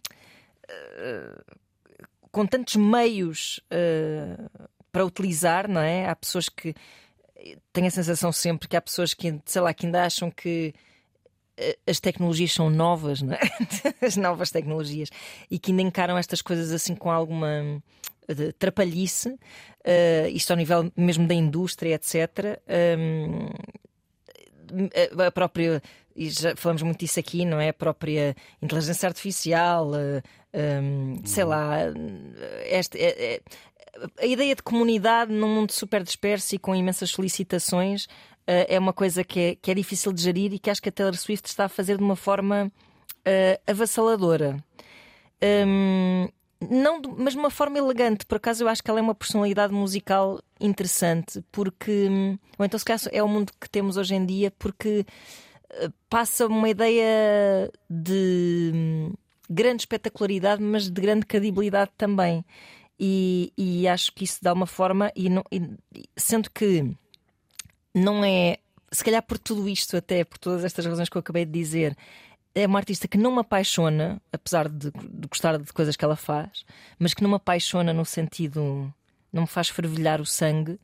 [2.35, 6.09] com tantos meios uh, para utilizar, não é?
[6.09, 6.75] Há pessoas que
[7.73, 10.75] tenho a sensação sempre que há pessoas que, sei lá, que ainda acham que
[11.57, 13.41] eh, as tecnologias são novas, não é?
[14.05, 15.11] as novas tecnologias,
[15.51, 17.83] e que ainda encaram estas coisas assim com alguma
[18.59, 22.59] trapalhice, uh, isto ao nível mesmo da indústria, etc.
[23.13, 23.51] Um,
[25.27, 25.83] a própria
[26.17, 27.71] e já falamos muito disso aqui, não é?
[27.71, 30.23] A própria inteligência artificial, uh,
[31.25, 31.79] sei lá,
[32.65, 33.41] esta, é, é,
[34.21, 38.93] a ideia de comunidade num mundo super disperso e com imensas solicitações uh, é uma
[38.93, 41.49] coisa que é, que é difícil de gerir e que acho que a Taylor Swift
[41.49, 42.71] está a fazer de uma forma
[43.27, 44.57] uh, avassaladora.
[45.67, 46.29] Um,
[46.71, 48.25] não, mas de uma forma elegante.
[48.25, 52.09] Por acaso, eu acho que ela é uma personalidade musical interessante, porque.
[52.59, 55.05] Ou então, se calhar, é o mundo que temos hoje em dia, porque
[56.09, 59.13] passa uma ideia de
[59.55, 62.45] grande espetacularidade, mas de grande credibilidade também.
[62.99, 65.63] E, e acho que isso dá uma forma, e, não, e,
[66.17, 66.95] sendo que
[67.95, 68.59] não é,
[68.91, 71.97] se calhar por tudo isto, até por todas estas razões que eu acabei de dizer,
[72.55, 76.17] é uma artista que não me apaixona, apesar de, de gostar de coisas que ela
[76.17, 76.65] faz,
[76.99, 78.93] mas que não me apaixona no sentido,
[79.33, 80.79] não me faz fervilhar o sangue,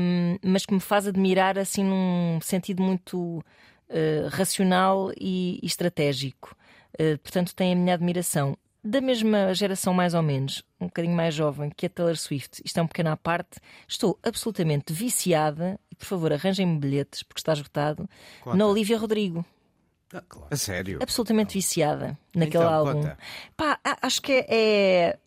[0.00, 6.54] um, mas que me faz admirar assim num sentido muito uh, racional e, e estratégico.
[6.98, 8.56] Uh, portanto, tem a minha admiração.
[8.82, 12.78] Da mesma geração, mais ou menos, um bocadinho mais jovem que a Taylor Swift, isto
[12.78, 17.52] é um pequeno à parte, estou absolutamente viciada, e por favor arranjem-me bilhetes, porque está
[17.52, 18.08] esgotado,
[18.46, 19.44] na Olivia Rodrigo.
[20.12, 20.48] Ah, claro.
[20.50, 20.98] A sério?
[21.02, 22.92] Absolutamente viciada naquele então, álbum.
[22.92, 23.18] Conta.
[23.56, 25.18] Pá, acho que é, é.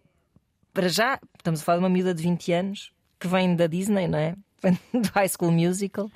[0.73, 4.08] Para já, estamos a falar de uma miúda de 20 anos que vem da Disney,
[4.08, 4.36] não é?
[4.93, 6.10] do High School Musical,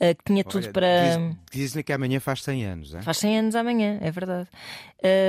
[0.00, 1.16] uh, que tinha tudo para.
[1.52, 3.02] Dizem que amanhã faz 100 anos, é?
[3.02, 4.48] Faz 100 anos amanhã, é verdade.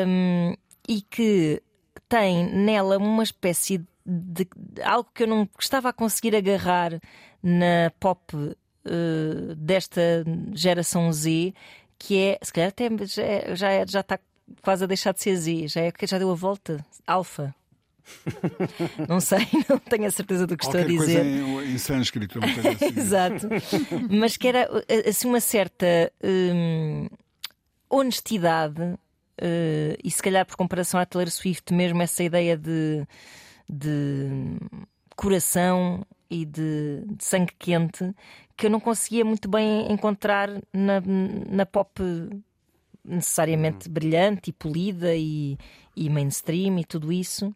[0.08, 0.54] Um,
[0.88, 1.62] e que
[2.08, 7.00] tem nela uma espécie de, de, algo que eu não estava a conseguir agarrar
[7.42, 10.24] na pop uh, desta
[10.54, 11.54] geração Z,
[11.98, 14.20] que é, se calhar até já, é, já, é, já está
[14.62, 17.54] quase a deixar de ser Z, já, é, já deu a volta, alfa.
[19.08, 21.24] Não sei, não tenho a certeza do que Qualquer estou a dizer.
[21.24, 22.86] Coisa em, em sânscrito, uma coisa assim.
[23.00, 23.50] Exato.
[24.10, 24.70] Mas que era
[25.08, 27.08] assim uma certa hum,
[27.90, 33.06] honestidade uh, e se calhar por comparação à Taylor Swift mesmo essa ideia de,
[33.70, 34.58] de
[35.16, 38.14] coração e de, de, sangue quente
[38.58, 41.02] que eu não conseguia muito bem encontrar na,
[41.50, 42.02] na pop
[43.04, 45.58] necessariamente brilhante e polida e,
[45.96, 47.54] e mainstream e tudo isso.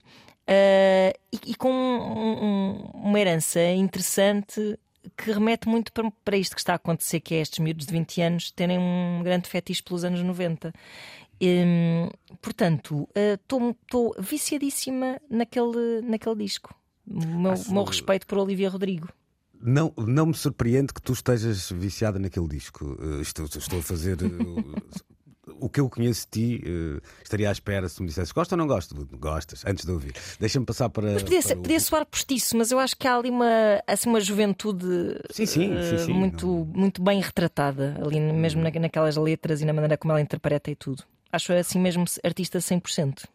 [0.50, 2.72] Uh, e, e, com um, um,
[3.08, 4.80] uma herança interessante
[5.16, 7.92] que remete muito para, para, isto que está a acontecer, que é estes miúdos de
[7.92, 10.74] 20 anos terem um grande fetiche pelos anos 90.
[11.40, 12.10] Um,
[12.42, 16.74] portanto, estou uh, viciadíssima naquele, naquele disco.
[17.08, 17.72] O meu, Acho...
[17.72, 19.08] meu respeito por Olivia Rodrigo.
[19.62, 22.98] Não, não me surpreende que tu estejas viciada naquele disco.
[23.00, 24.18] Uh, estou, estou a fazer
[25.60, 28.58] o que eu conheço de ti, uh, estaria à espera se me dissesse gosta ou
[28.58, 28.96] não gosto?
[29.18, 30.14] Gostas, antes de ouvir.
[30.40, 31.14] Deixa-me passar para.
[31.14, 31.82] Mas podia, para podia o...
[31.82, 34.86] soar postiço, mas eu acho que há ali uma, assim, uma juventude
[35.32, 36.66] sim, sim, uh, sim, muito, não...
[36.66, 40.76] muito bem retratada, ali mesmo na, naquelas letras e na maneira como ela interpreta e
[40.76, 41.04] tudo.
[41.32, 43.26] Acho assim mesmo artista 100%.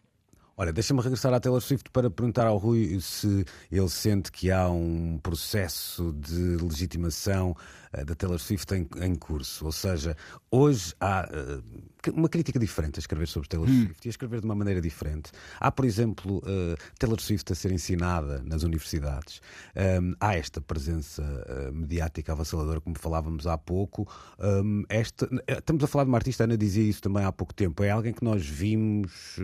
[0.56, 4.68] Olha, deixa-me regressar à Taylor Swift para perguntar ao Rui se ele sente que há
[4.68, 7.56] um processo de legitimação
[7.92, 9.64] uh, da Taylor Swift em, em, curso.
[9.64, 10.16] Ou seja,
[10.52, 13.86] hoje há uh, uma crítica diferente a escrever sobre Taylor hum.
[13.86, 15.32] Swift e a escrever de uma maneira diferente.
[15.58, 19.40] Há, por exemplo, uh, Taylor Swift a ser ensinada nas universidades.
[19.74, 21.24] Um, há esta presença
[21.72, 24.08] mediática avassaladora, como falávamos há pouco.
[24.38, 27.82] Um, esta, estamos a falar de uma artista, Ana dizia isso também há pouco tempo.
[27.82, 29.36] É alguém que nós vimos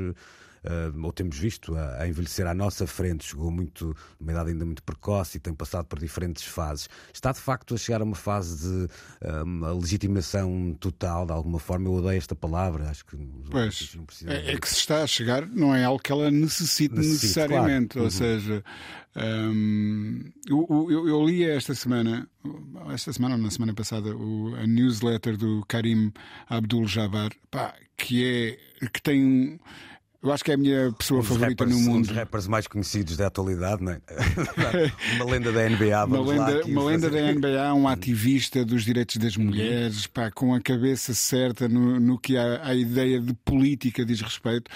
[1.02, 4.82] ou temos visto a, a, envelhecer à nossa frente, chegou muito, uma idade ainda muito
[4.82, 6.88] precoce e tem passado por diferentes fases.
[7.12, 8.88] Está de facto a chegar a uma fase de
[9.42, 11.88] uma legitimação total, de alguma forma.
[11.88, 13.16] Eu odeio esta palavra, acho que
[13.50, 13.96] pois,
[14.26, 17.94] é, é, que se está a chegar, não é algo que ela necessite, necessite necessariamente.
[17.94, 18.00] Claro.
[18.00, 18.10] Ou uhum.
[18.10, 18.64] seja,
[19.16, 22.28] um, eu, eu, eu, li esta semana,
[22.92, 26.12] esta semana ou na semana passada, o, a newsletter do Karim
[26.48, 27.32] Abdul-Jabbar,
[27.96, 29.60] que é que tem
[30.22, 31.98] eu acho que é a minha pessoa um favorita rappers, no mundo.
[31.98, 34.00] Um dos rappers mais conhecidos da atualidade, não é?
[35.16, 36.04] uma lenda da NBA.
[36.04, 39.44] Uma lenda, uma lenda da NBA, um ativista dos direitos das uhum.
[39.44, 44.20] mulheres, pá, com a cabeça certa no, no que a, a ideia de política diz
[44.20, 44.70] respeito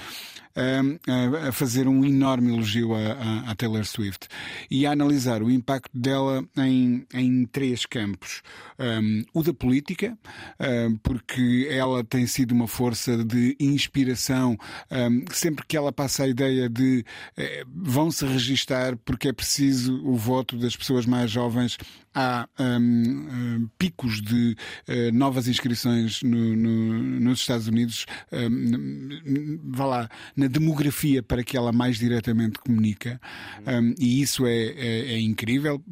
[0.56, 4.28] a, a fazer um enorme elogio a, Taylor Swift
[4.70, 8.42] e a analisar o impacto dela em, em três campos.
[8.78, 10.18] Um, o da política,
[10.60, 14.56] um, porque ela tem sido uma força de inspiração
[14.90, 17.04] um, sempre que ela passa a ideia de
[17.36, 21.78] eh, vão se registar porque é preciso o voto das pessoas mais jovens
[22.14, 24.56] há um, picos de
[24.88, 31.56] uh, novas inscrições no, no, nos Estados Unidos, um, vá lá, na demografia para que
[31.56, 33.20] ela mais diretamente comunica,
[33.66, 35.82] um, e isso é, é, é incrível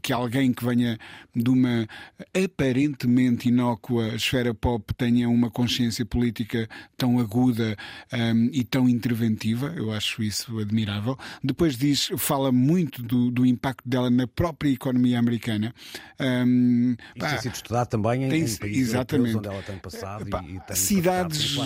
[0.00, 0.98] que alguém que venha
[1.34, 1.86] de uma
[2.34, 7.76] aparentemente inócua esfera pop tenha uma consciência política tão aguda
[8.12, 9.72] um, e tão interventiva.
[9.76, 11.18] Eu acho isso admirável.
[11.42, 15.71] Depois diz, fala muito do, do impacto dela na própria economia americana.
[16.20, 19.36] Um, pá, tem sido estudado também em, tem, em países exatamente.
[19.36, 21.56] onde ela tem passado pá, e, e tem cidades,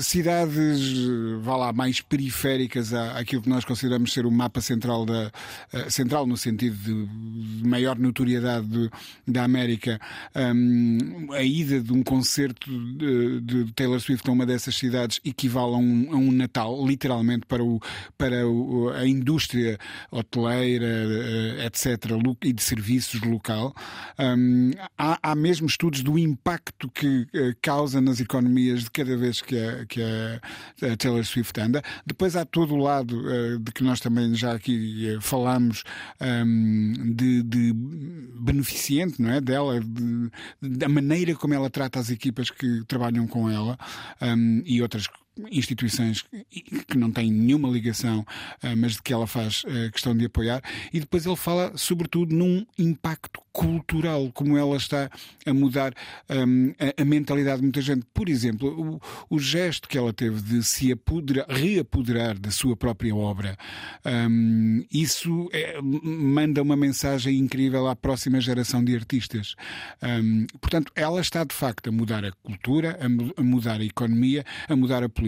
[0.00, 0.94] cidades,
[1.42, 5.30] vá lá, mais periféricas àquilo que nós consideramos ser o mapa central da
[5.72, 8.90] uh, central no sentido de maior notoriedade de,
[9.26, 10.00] da América,
[10.34, 15.74] um, a ida de um concerto de, de, Taylor Swift a uma dessas cidades equivale
[15.74, 17.80] a um, a um Natal, literalmente, para, o,
[18.16, 19.78] para o, a indústria
[20.10, 21.96] hoteleira, eh, etc.,
[22.44, 23.74] e de serviços local.
[24.18, 29.40] Um, há, há mesmo estudos do impacto que uh, causa nas economias de cada vez
[29.40, 31.82] que a, que a, a Taylor Swift anda.
[32.04, 35.84] Depois há todo o lado uh, de que nós também já aqui uh, falamos
[36.20, 37.72] um, de, de,
[38.40, 39.40] beneficiente não é?
[39.40, 43.78] dela, de, da maneira como ela trata as equipas que trabalham com ela
[44.20, 45.06] um, e outras
[45.50, 46.24] instituições
[46.86, 48.26] que não têm nenhuma ligação,
[48.62, 50.62] ah, mas de que ela faz ah, questão de apoiar.
[50.92, 55.10] E depois ele fala, sobretudo, num impacto cultural, como ela está
[55.46, 55.94] a mudar
[56.28, 58.04] um, a, a, mentalidade de muita gente.
[58.12, 63.14] Por exemplo, o, o gesto que ela teve de se apoderar, reapoderar da sua própria
[63.16, 63.56] obra,
[64.04, 69.54] um, isso é, manda uma mensagem incrível à próxima geração de artistas.
[70.02, 74.44] Um, portanto, ela está de facto a mudar a cultura, a, a mudar a economia,
[74.68, 75.25] a mudar a política.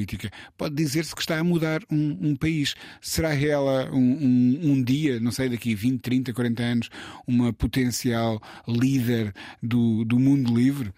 [0.56, 2.74] Pode dizer-se que está a mudar um, um país.
[3.00, 6.90] Será ela um, um, dia, não sei, daqui 20, 30, 40 anos,
[7.26, 10.92] uma potencial líder do, do mundo livre,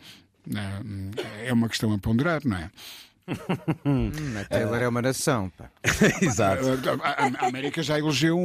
[1.45, 2.71] é uma questão a ponderar, não é?
[3.85, 5.51] Hum, a Taylor é uma nação.
[5.57, 5.71] Pá.
[6.21, 6.65] Exato.
[7.03, 8.41] A, a América já elegeu um,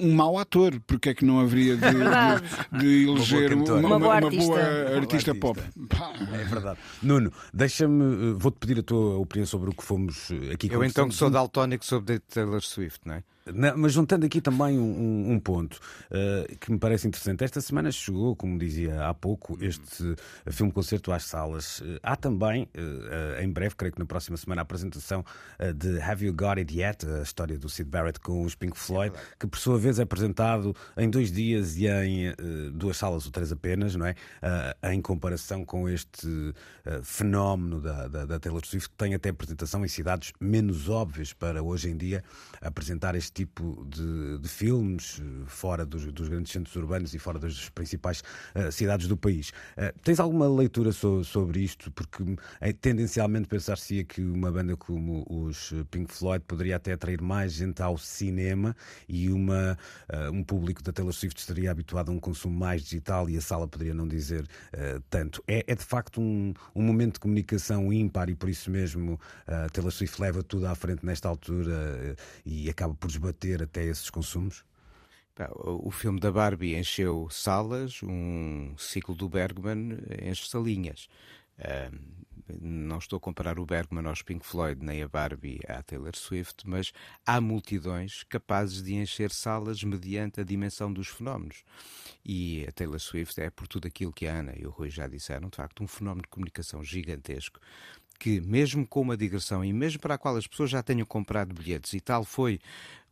[0.00, 3.88] um, um mau ator, porque é que não haveria de, de, de eleger uma, Uma
[3.88, 4.46] uma, boa artista.
[4.46, 5.34] boa Uma boa artista artista.
[5.34, 5.60] pop?
[5.88, 6.78] Pá, É verdade.
[7.02, 10.84] Nuno, deixa-me, eh, vou-te pedir a tua opinião sobre o que fomos eh, aqui Eu
[10.84, 13.24] então que sou daltónico sobre a Taylor Swift, não é?
[13.46, 17.42] Não, mas juntando aqui também um, um- ponto eh, que me parece interessante.
[17.42, 21.82] Esta semana chegou, como dizia há pouco, este eh, filme-concerto às salas.
[21.84, 22.68] Eh, há também,
[23.40, 25.24] em breve, creio que na próxima semana, a apresentação
[25.74, 27.06] de Have You Got It Yet?
[27.06, 30.76] A história do Sid Barrett com os Pink Floyd, que por sua vez é apresentado
[30.96, 32.34] em dois dias e em
[32.72, 34.14] duas salas ou três apenas, não é?
[34.92, 36.54] Em comparação com este
[37.02, 41.62] fenómeno da, da, da Taylor Swift, que tem até apresentação em cidades menos óbvias para
[41.62, 42.22] hoje em dia
[42.60, 47.38] apresentar este tipo de, de filmes eh, fora dos, dos grandes centros urbanos e fora
[47.38, 48.22] das principais
[48.54, 49.52] eh, cidades do país.
[49.76, 51.90] Eh, tens alguma leitura so- sobre isto?
[51.92, 52.22] Porque
[52.60, 57.82] eh, tendencialmente pensar-se que uma banda como os Pink Floyd poderia até atrair mais gente
[57.82, 58.74] ao cinema
[59.08, 59.76] e uma,
[60.08, 63.40] eh, um público da Taylor Swift estaria habituado a um consumo mais digital e a
[63.40, 64.46] sala poderia não dizer
[65.08, 65.42] tanto.
[65.46, 69.68] É, é de facto um, um momento de comunicação ímpar e por isso mesmo a
[69.68, 74.64] Taylor Swift leva tudo à frente nesta altura e acaba por esbater até esses consumos?
[75.58, 81.08] O filme da Barbie encheu salas, um ciclo do Bergman enche salinhas.
[82.60, 86.68] Não estou a comparar o Bergman aos Pink Floyd nem a Barbie à Taylor Swift,
[86.68, 86.92] mas
[87.24, 91.62] há multidões capazes de encher salas mediante a dimensão dos fenómenos.
[92.24, 95.06] E a Taylor Swift é, por tudo aquilo que a Ana e o Rui já
[95.06, 97.60] disseram, de facto, um fenómeno de comunicação gigantesco
[98.20, 101.54] que, mesmo com uma digressão e mesmo para a qual as pessoas já tenham comprado
[101.54, 102.60] bilhetes, e tal foi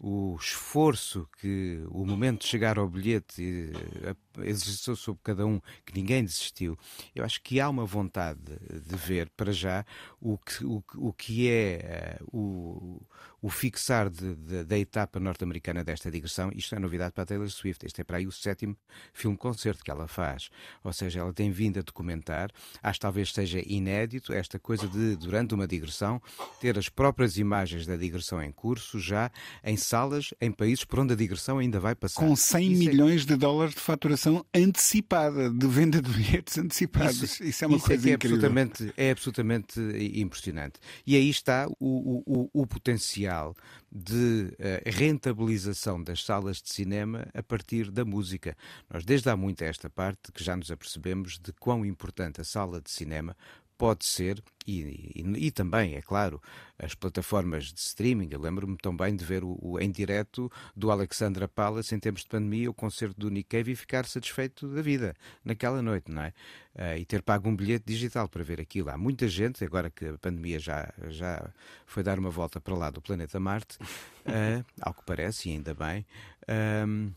[0.01, 3.73] o esforço que o momento de chegar ao bilhete
[4.05, 6.79] eh, exerceu sobre cada um, que ninguém desistiu,
[7.15, 8.39] eu acho que há uma vontade
[8.87, 9.85] de ver para já
[10.21, 13.01] o que, o, o que é eh, o,
[13.43, 16.51] o fixar de- de- da etapa norte-americana desta digressão.
[16.55, 17.85] Isto é novidade para a Taylor Swift.
[17.85, 18.77] Este é para aí o sétimo
[19.13, 20.51] filme-concerto que ela faz.
[20.85, 22.51] Ou seja, ela tem vindo a documentar.
[22.83, 26.23] Acho que talvez seja inédito esta coisa de, durante uma digressão,
[26.61, 29.31] ter as próprias imagens da digressão em curso já
[29.65, 32.21] em salas, em países por onde a digressão ainda vai passar.
[32.21, 37.41] com 100 Isso é- milhões de dólares de faturação antecipada, de venda de bilhetes antecipados.
[37.41, 38.37] Isso, é uma isso coisa que é incrível.
[38.37, 39.81] absolutamente, é absolutamente
[40.15, 40.79] impressionante.
[41.07, 42.23] E aí está o, o-
[42.53, 43.57] o- o potencial
[43.91, 48.57] de eh, rentabilização das salas de cinema a partir da música.
[48.93, 52.45] Nós, desde há muito a esta parte, que já nos apercebemos de quão importante a
[52.45, 53.37] sala de cinema
[53.79, 54.81] pode ser, e,
[55.15, 56.43] e- e também, é claro,
[56.79, 58.29] as plataformas de streaming.
[58.33, 62.23] Eu lembro-me tão bem de ver o, o- em direto do Alexandra Palace em tempos
[62.23, 65.15] de pandemia, o concerto do Nick Cave e ficar satisfeito da vida
[65.45, 66.35] naquela noite, não é?
[66.75, 68.91] Ah, e ter pago um bilhete digital para ver aquilo.
[68.91, 71.51] Há muita gente, agora que a pandemia já, já
[71.87, 73.79] foi dar uma volta para lá do planeta Marte,
[74.27, 76.05] ah, ao que parece, e ainda bem.
[76.47, 77.11] ahm,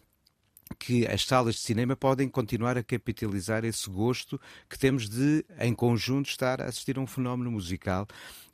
[0.78, 5.74] que as salas de cinema podem continuar a capitalizar esse gosto que temos de, em
[5.74, 8.08] conjunto, estar a assistir a um fenómeno musical.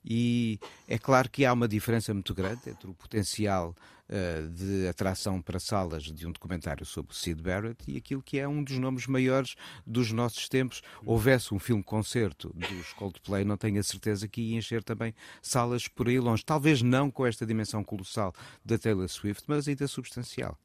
[0.04, 3.76] E é claro que há uma diferença muito grande entre o potencial
[4.10, 8.48] eh, de atração para salas de um documentário sobre Sid Barrett e aquilo que é
[8.48, 10.82] um dos nomes maiores dos nossos tempos.
[11.06, 16.08] Houvesse um filme-concerto dos Coldplay, não tenho a certeza que ia encher também salas por
[16.08, 16.46] aí longe.
[16.46, 20.58] Talvez não com esta dimensão colossal da Taylor Swift, mas ainda substancial.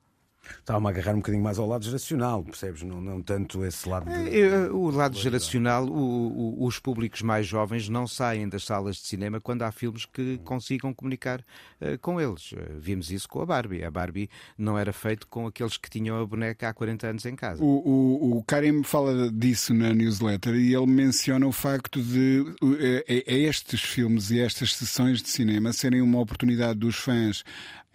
[0.58, 2.82] Estava-me a agarrar um bocadinho mais ao lado geracional, percebes?
[2.82, 4.40] Não, não tanto esse lado de.
[4.40, 9.02] Eh, O lado geracional, o- o- os públicos mais jovens não saem das salas de
[9.06, 11.44] cinema quando há filmes que consigam comunicar
[11.80, 12.52] eh, com eles.
[12.56, 13.84] Eh, vimos isso com a Barbie.
[13.84, 14.28] A Barbie
[14.58, 17.62] não era feito com aqueles que tinham a boneca há 40 anos em casa.
[17.62, 22.74] O, o, o Karim fala disso na newsletter e ele menciona o facto de uh,
[22.80, 27.44] é- é estes filmes e estas sessões de cinema serem uma oportunidade dos fãs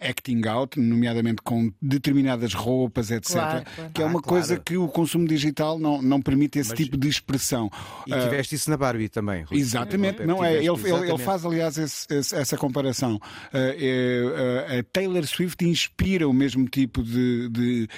[0.00, 3.32] acting out, nomeadamente com determinadas roupas, etc.
[3.32, 3.90] Claro, claro.
[3.92, 4.28] Que é Ah, uma claro.
[4.28, 7.70] coisa que o consumo digital não, não permite esse Mas- tipo de expressão.
[8.06, 9.58] E Ah, tiveste isso na Barbie também, Rui.
[9.58, 10.54] Exatamente, Tiveste- não é?
[10.54, 11.22] Ele, ele- ele exatamente.
[11.24, 13.16] faz, aliás, esse- esse- essa comparação.
[13.16, 13.20] Uh,
[13.52, 17.88] é, uh, a Taylor Swift inspira o mesmo tipo de, de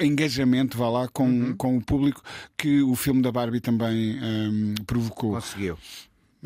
[0.00, 1.56] engajamento, vá lá, com, Uhum.
[1.56, 2.22] com o público
[2.56, 5.32] que o filme da Barbie também um, provocou.
[5.32, 5.78] Conseguiu.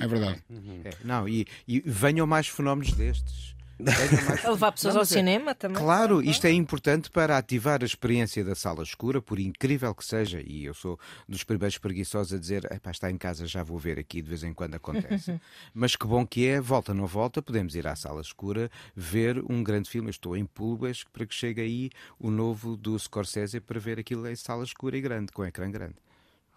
[0.01, 0.41] É verdade.
[0.85, 3.55] É, não, e, e venham mais fenómenos destes.
[3.79, 5.77] Mais- A levar pessoas Não, ao é- cinema também.
[5.83, 10.43] Claro, isto é importante para ativar a experiência da sala escura, por incrível que seja,
[10.45, 13.99] e eu sou dos primeiros preguiçosos a dizer, "Epá, está em casa, já vou ver
[13.99, 15.41] aqui, de vez em quando acontece.
[15.75, 19.43] Mas que bom que é, volta ou não volta, podemos ir à sala escura ver
[19.49, 20.09] um grande filme.
[20.09, 24.27] Eu estou em pulgas para que chegue aí o novo do Scorsese para ver aquilo
[24.29, 25.95] em sala escura e grande, com ecrã grande.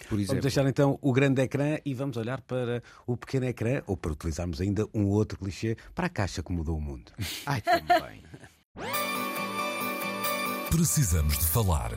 [0.08, 0.36] Por exemplo.
[0.36, 4.12] Vamos deixar então o grande ecrã e vamos olhar para o pequeno ecrã, ou para
[4.12, 7.12] utilizarmos ainda um outro clichê, para a caixa que mudou o mundo.
[7.46, 8.24] Ai, também.
[10.70, 11.92] Precisamos de falar.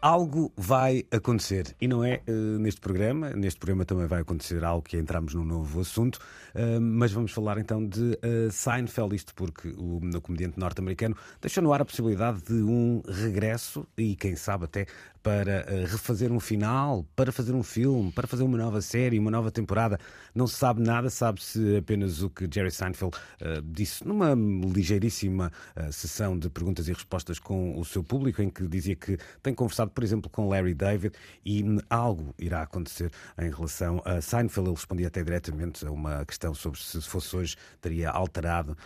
[0.00, 3.30] Algo vai acontecer e não é uh, neste programa.
[3.30, 6.16] Neste programa também vai acontecer algo que entramos num novo assunto,
[6.54, 11.62] uh, mas vamos falar então de uh, Seinfeld, isto porque o, o comediante norte-americano deixou
[11.62, 14.86] no ar a possibilidade de um regresso e quem sabe até
[15.24, 19.30] para uh, refazer um final, para fazer um filme, para fazer uma nova série, uma
[19.30, 19.98] nova temporada.
[20.34, 25.90] Não se sabe nada, sabe-se apenas o que Jerry Seinfeld uh, disse numa ligeiríssima uh,
[25.90, 29.90] sessão de perguntas e respostas com o seu público, em que dizia que tem conversado,
[29.92, 31.14] por exemplo, com Larry David
[31.44, 34.68] e algo irá acontecer em relação a Seinfeld.
[34.68, 38.76] Ele respondia até diretamente a uma questão sobre se fosse hoje teria alterado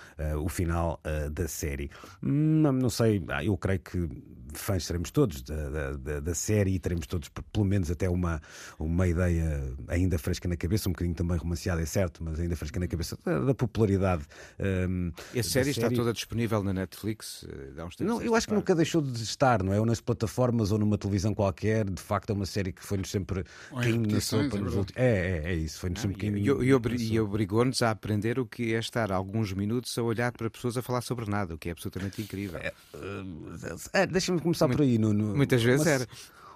[0.40, 1.00] o final
[1.32, 1.90] da série.
[2.22, 4.08] Não, não sei, ah, eu creio que
[4.54, 8.40] fãs seremos todos da, da, da, série e teremos todos pelo menos até uma,
[8.78, 12.80] uma ideia ainda fresca na cabeça, um bocadinho também romanceada, é certo, mas ainda fresca
[12.80, 14.24] na cabeça da, da popularidade.
[14.58, 17.46] Um, e a série está toda disponível na Netflix?
[17.74, 19.80] Dá uns não, eu acho que nunca deixou de estar, não é?
[19.80, 23.44] Ou nas plataformas ou numa televisão qualquer, de facto é uma série que foi-nos sempre
[23.72, 25.00] na sopa é nos últimos.
[25.02, 26.38] É, é, é isso, foi-nos sempre caindo.
[26.38, 30.48] E, e, e obrigou-nos a aprender o que é estar alguns minutos a olhar para
[30.48, 32.58] pessoas a falar sobre nada, o que é absolutamente incrível.
[32.58, 35.36] É, uh, Deixa-me começar Muito, por aí, Nuno.
[35.36, 36.08] Muitas vezes uma, era.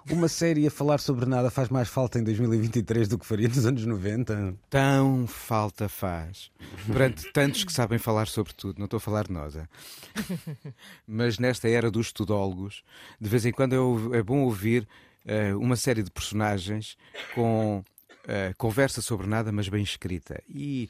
[0.09, 3.65] Uma série a falar sobre nada faz mais falta em 2023 do que faria nos
[3.65, 4.55] anos 90?
[4.69, 6.51] Tão falta faz.
[6.91, 9.55] Perante tantos que sabem falar sobre tudo, não estou a falar de nós.
[9.55, 9.65] É?
[11.07, 12.83] Mas nesta era dos tudólogos,
[13.19, 14.87] de vez em quando é, é bom ouvir
[15.25, 16.97] uh, uma série de personagens
[17.33, 17.83] com
[18.25, 20.41] uh, conversa sobre nada, mas bem escrita.
[20.47, 20.89] E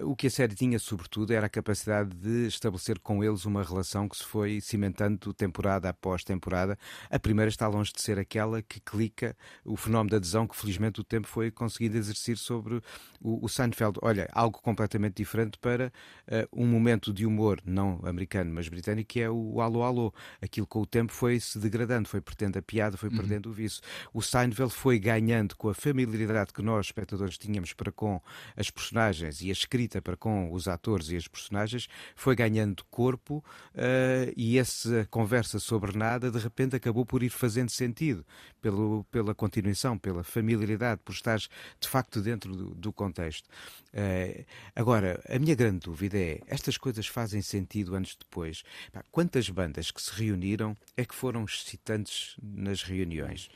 [0.00, 3.62] uh, o que a série tinha, sobretudo, era a capacidade de estabelecer com eles uma
[3.62, 6.78] relação que se foi cimentando temporada após temporada.
[7.08, 11.00] A primeira está longe de ser aquela que clica o fenómeno da adesão que, felizmente,
[11.00, 12.80] o tempo foi conseguindo exercer sobre
[13.20, 13.98] o, o Seinfeld.
[14.02, 15.92] Olha, algo completamente diferente para
[16.28, 20.14] uh, um momento de humor, não americano, mas britânico, que é o alô alô.
[20.40, 23.16] Aquilo com o tempo foi se degradando, foi perdendo a piada, foi uhum.
[23.16, 23.80] perdendo o vício.
[24.12, 28.20] O Seinfeld foi ganhando com a familiaridade que que nós, espectadores, tínhamos para com
[28.54, 33.42] as personagens e a escrita para com os atores e as personagens foi ganhando corpo
[33.74, 38.24] uh, e essa conversa sobre nada de repente acabou por ir fazendo sentido
[38.60, 43.48] pelo, pela continuação, pela familiaridade, por estar de facto dentro do, do contexto.
[43.94, 44.44] Uh,
[44.76, 48.62] agora, a minha grande dúvida é: estas coisas fazem sentido anos depois?
[49.10, 53.48] Quantas bandas que se reuniram é que foram excitantes nas reuniões?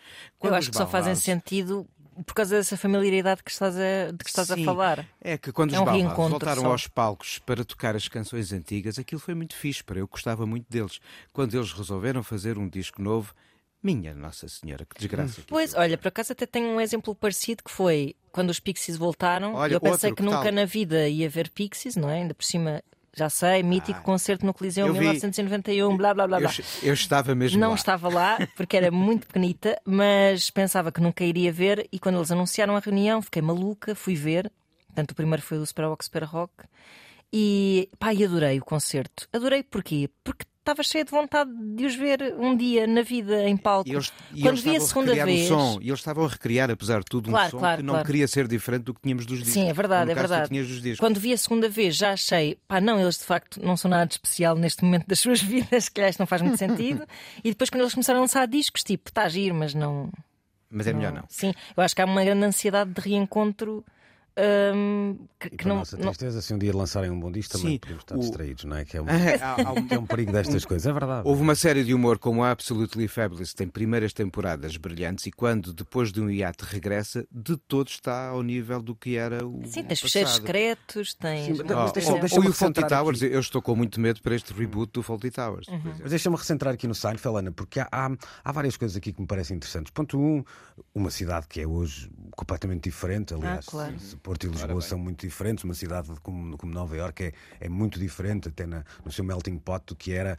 [0.42, 1.86] Eu acho que só fazem sentido
[2.22, 5.06] por causa dessa familiaridade que estás a, de que estás Sim, a falar.
[5.20, 6.70] É que quando é um os voltaram só.
[6.70, 10.66] aos palcos para tocar as canções antigas, aquilo foi muito fixe para eu gostava muito
[10.70, 11.00] deles.
[11.32, 13.34] Quando eles resolveram fazer um disco novo,
[13.82, 15.42] minha Nossa Senhora, que desgraça.
[15.46, 15.80] Pois, foi.
[15.80, 19.54] olha, por acaso até tenho um exemplo parecido que foi quando os Pixies voltaram.
[19.54, 22.14] Olha, eu pensei outro, que, que nunca na vida ia ver Pixies, não é?
[22.14, 22.82] Ainda por cima
[23.16, 26.40] já sei, mítico ah, concerto no Coliseu 1991, blá blá blá.
[26.40, 26.50] blá.
[26.82, 27.74] Eu, eu, estava mesmo Não lá.
[27.74, 31.88] estava lá, porque era muito pequenita, mas pensava que nunca iria ver.
[31.92, 34.50] E quando eles anunciaram a reunião, fiquei maluca, fui ver.
[34.88, 36.52] Portanto, o primeiro foi o Super Rock, Super Rock.
[37.32, 39.28] E pá, e adorei o concerto.
[39.32, 40.08] Adorei porquê?
[40.22, 43.88] Porque estava cheia de vontade de os ver um dia na vida em palco.
[43.88, 45.44] E eles, Quando vi a segunda vez.
[45.44, 47.82] O som, e eles estavam a recriar, apesar de tudo, um claro, som claro, que
[47.82, 48.06] não claro.
[48.06, 49.52] queria ser diferente do que tínhamos dos discos.
[49.52, 50.50] Sim, é verdade, é verdade.
[50.98, 54.06] Quando vi a segunda vez, já achei, pá, não, eles de facto não são nada
[54.06, 57.06] de especial neste momento das suas vidas, que aliás não faz muito sentido.
[57.44, 60.10] e depois, quando eles começaram a lançar discos, tipo, está a giro, mas não.
[60.70, 60.98] Mas é não...
[60.98, 61.24] melhor não.
[61.28, 63.84] Sim, eu acho que há uma grande ansiedade de reencontro
[64.36, 66.42] um, que, que não, nossa tristeza, não...
[66.42, 68.18] se um dia lançarem um bom disco, também Sim, podemos estar o...
[68.18, 68.84] distraídos, não é?
[68.84, 69.06] Que é, um...
[69.90, 71.28] é um perigo destas coisas, é verdade.
[71.28, 75.72] Houve uma série de humor como Absolutely Fabulous, que tem primeiras temporadas brilhantes e quando,
[75.72, 79.62] depois de um hiato, regressa, de todo está ao nível do que era o.
[79.66, 81.56] Sim, tens fecheiros secretos, tens.
[81.56, 83.34] Sim, mas deixa, oh, deixa ou o Faulty Towers, aqui.
[83.34, 85.68] eu estou com muito medo para este reboot do Faulty Towers.
[85.68, 85.94] Uhum.
[86.00, 88.10] Mas deixa-me recentrar aqui no Seinfeld, Ana, porque há, há,
[88.42, 89.92] há, várias coisas aqui que me parecem interessantes.
[89.92, 90.44] Ponto um,
[90.94, 93.94] uma cidade que é hoje completamente diferente, aliás, ah, claro.
[94.24, 95.64] Porto e Lisboa são muito diferentes.
[95.64, 99.58] Uma cidade como, como Nova Iorque é, é muito diferente, até na, no seu melting
[99.58, 100.38] pot, do que era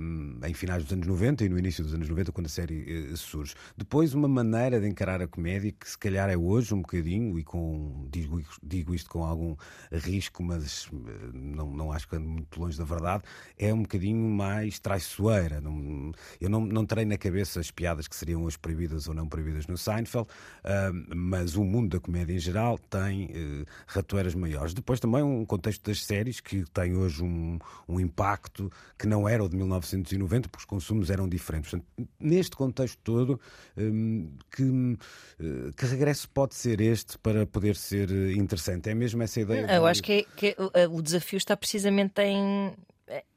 [0.00, 3.12] um, em finais dos anos 90 e no início dos anos 90, quando a série
[3.12, 3.54] uh, surge.
[3.76, 7.44] Depois, uma maneira de encarar a comédia que, se calhar, é hoje um bocadinho, e
[7.44, 9.54] com digo, digo isto com algum
[9.92, 11.00] risco, mas uh,
[11.32, 13.22] não, não acho que ando muito longe da verdade,
[13.56, 15.60] é um bocadinho mais traiçoeira.
[15.60, 16.10] Não,
[16.40, 19.68] eu não, não terei na cabeça as piadas que seriam hoje proibidas ou não proibidas
[19.68, 24.00] no Seinfeld, uh, mas o mundo da comédia em geral tem uh,
[24.30, 24.74] esferas maiores.
[24.74, 27.58] Depois também um contexto das séries que tem hoje um,
[27.88, 31.70] um impacto que não era o de 1990, porque os consumos eram diferentes.
[31.70, 33.40] Portanto, neste contexto todo,
[33.76, 34.96] hum, que, hum,
[35.76, 38.90] que regresso pode ser este para poder ser interessante?
[38.90, 39.60] É mesmo essa ideia?
[39.72, 39.88] Eu de...
[39.88, 42.72] acho que, é, que é, o desafio está precisamente em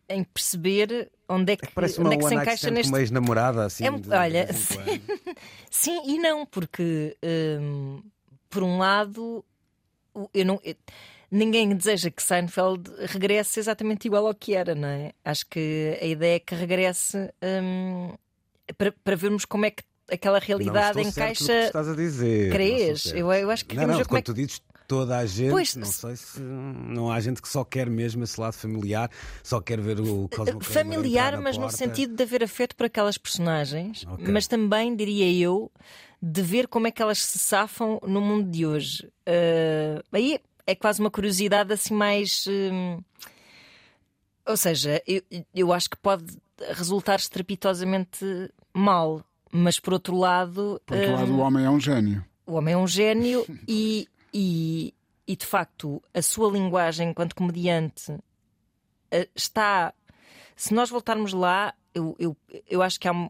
[0.10, 2.92] em perceber onde é que, Parece onde é que se encaixa neste.
[2.92, 3.86] Uma ex-namorada, assim.
[3.86, 5.02] É, de, olha, de sim,
[5.72, 7.18] sim, e não, porque
[7.60, 8.04] hum,
[8.54, 9.44] por um lado,
[10.34, 10.60] eu não.
[10.64, 10.76] Eu,
[11.32, 15.14] ninguém deseja que Seinfeld regresse exatamente igual ao que era, não é?
[15.26, 18.14] Acho que a ideia é que regresse hum,
[18.78, 21.46] para, para vermos como é que aquela realidade não encaixa.
[21.46, 22.52] Certo que estás a dizer.
[22.52, 23.06] Crees?
[23.14, 24.26] Eu, eu acho que não, não, como é que...
[24.26, 27.90] tu dizes toda a gente, pois, não sei se não há gente que só quer
[27.90, 29.10] mesmo esse lado familiar,
[29.44, 31.72] só quer ver o Cosmo Familiar, mas porta.
[31.72, 34.32] no sentido de haver afeto por aquelas personagens, okay.
[34.32, 35.72] mas também, diria eu,
[36.22, 39.06] de ver como é que elas se safam no mundo de hoje.
[39.28, 42.46] Uh, aí é quase uma curiosidade assim mais.
[42.46, 43.04] Uh,
[44.46, 45.22] ou seja, eu,
[45.54, 46.26] eu acho que pode
[46.72, 48.26] resultar estrepitosamente
[48.74, 49.22] mal,
[49.52, 50.82] mas por outro lado.
[50.86, 52.24] Por outro uh, lado, o homem é um gênio.
[52.46, 54.94] O homem é um gênio e, e,
[55.28, 58.18] e de facto a sua linguagem enquanto comediante
[59.36, 59.94] está.
[60.56, 63.30] Se nós voltarmos lá, eu, eu, eu acho que há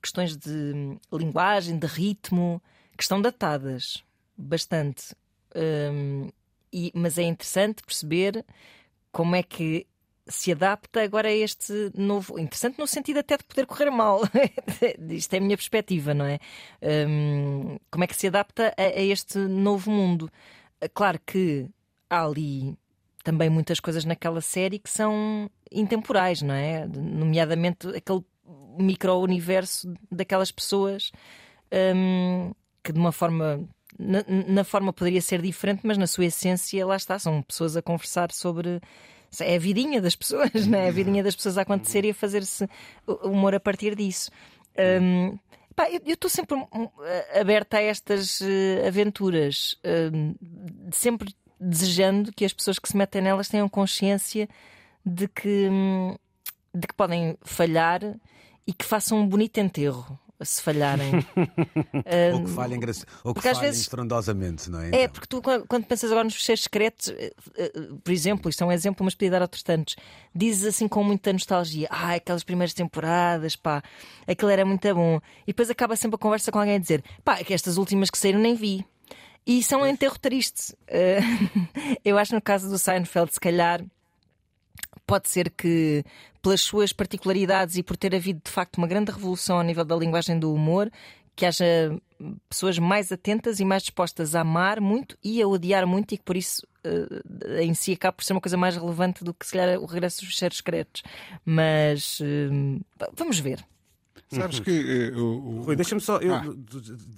[0.00, 2.62] questões de linguagem, de ritmo,
[2.96, 4.04] que estão datadas
[4.36, 5.14] bastante.
[5.54, 6.30] Um,
[6.72, 8.44] e, mas é interessante perceber
[9.12, 9.86] como é que
[10.26, 12.38] se adapta agora a este novo.
[12.38, 14.22] Interessante no sentido até de poder correr mal.
[15.10, 16.38] Isto é a minha perspectiva, não é?
[17.08, 20.30] Um, como é que se adapta a, a, este novo mundo?
[20.94, 21.68] Claro que
[22.08, 22.76] há ali
[23.22, 26.86] também muitas coisas naquela série que são intemporais, não é?
[26.86, 28.22] Nomeadamente aquele
[28.78, 31.10] micro-universo daquelas pessoas
[31.96, 32.52] um,
[32.82, 33.66] que de uma forma.
[33.96, 37.82] Na, na, forma poderia ser diferente, mas na sua essência, lá está, são pessoas a
[37.82, 38.80] conversar sobre.
[39.40, 40.88] É a vidinha das pessoas, não é?
[40.88, 42.68] A vidinha das pessoas a acontecer e a fazer-se
[43.22, 44.30] humor a partir disso.
[44.78, 45.38] Um,
[45.74, 46.56] pá, eu estou sempre
[47.38, 53.48] aberta a estas uh, aventuras, uh, sempre desejando que as pessoas que se metem nelas
[53.48, 54.48] tenham consciência
[55.04, 56.16] de que, hum,
[56.74, 58.00] de que podem falhar
[58.66, 61.12] e que façam um bonito enterro se falharem.
[62.32, 62.80] ou que falhem,
[63.22, 63.82] ou que falhem vezes...
[63.82, 64.84] estrondosamente, não é?
[64.84, 65.00] é então.
[65.00, 67.72] É, porque tu, quando pensas agora nos fecheiros secretos, eh, eh,
[68.02, 69.96] por exemplo, isto é um exemplo, mas podia dar outros tantos,
[70.34, 73.82] dizes assim com muita nostalgia: ah, aquelas primeiras temporadas, pá,
[74.26, 75.20] aquilo era muito bom.
[75.42, 78.18] E depois acaba sempre a conversa com alguém a dizer: pá, que estas últimas que
[78.18, 78.84] saíram nem vi.
[79.46, 80.74] E são um enterro triste.
[82.02, 83.84] eu acho no caso do Seinfeld, se calhar
[85.06, 86.04] pode ser que,
[86.42, 89.96] pelas suas particularidades e por ter havido de facto uma grande revolução a nível da
[89.96, 90.90] linguagem do humor,
[91.36, 91.64] que haja
[92.48, 96.22] pessoas mais atentas e mais dispostas a amar muito e a odiar muito e que
[96.22, 99.52] por isso uh, em si acaba por ser uma coisa mais relevante do que se
[99.52, 101.02] calhar o regresso dos seres secretos.
[101.44, 102.80] Mas uh,
[103.14, 103.64] vamos ver.
[104.34, 105.10] Sabes que.
[105.14, 106.44] Uh, o, Rui, deixa-me só, eu, ah.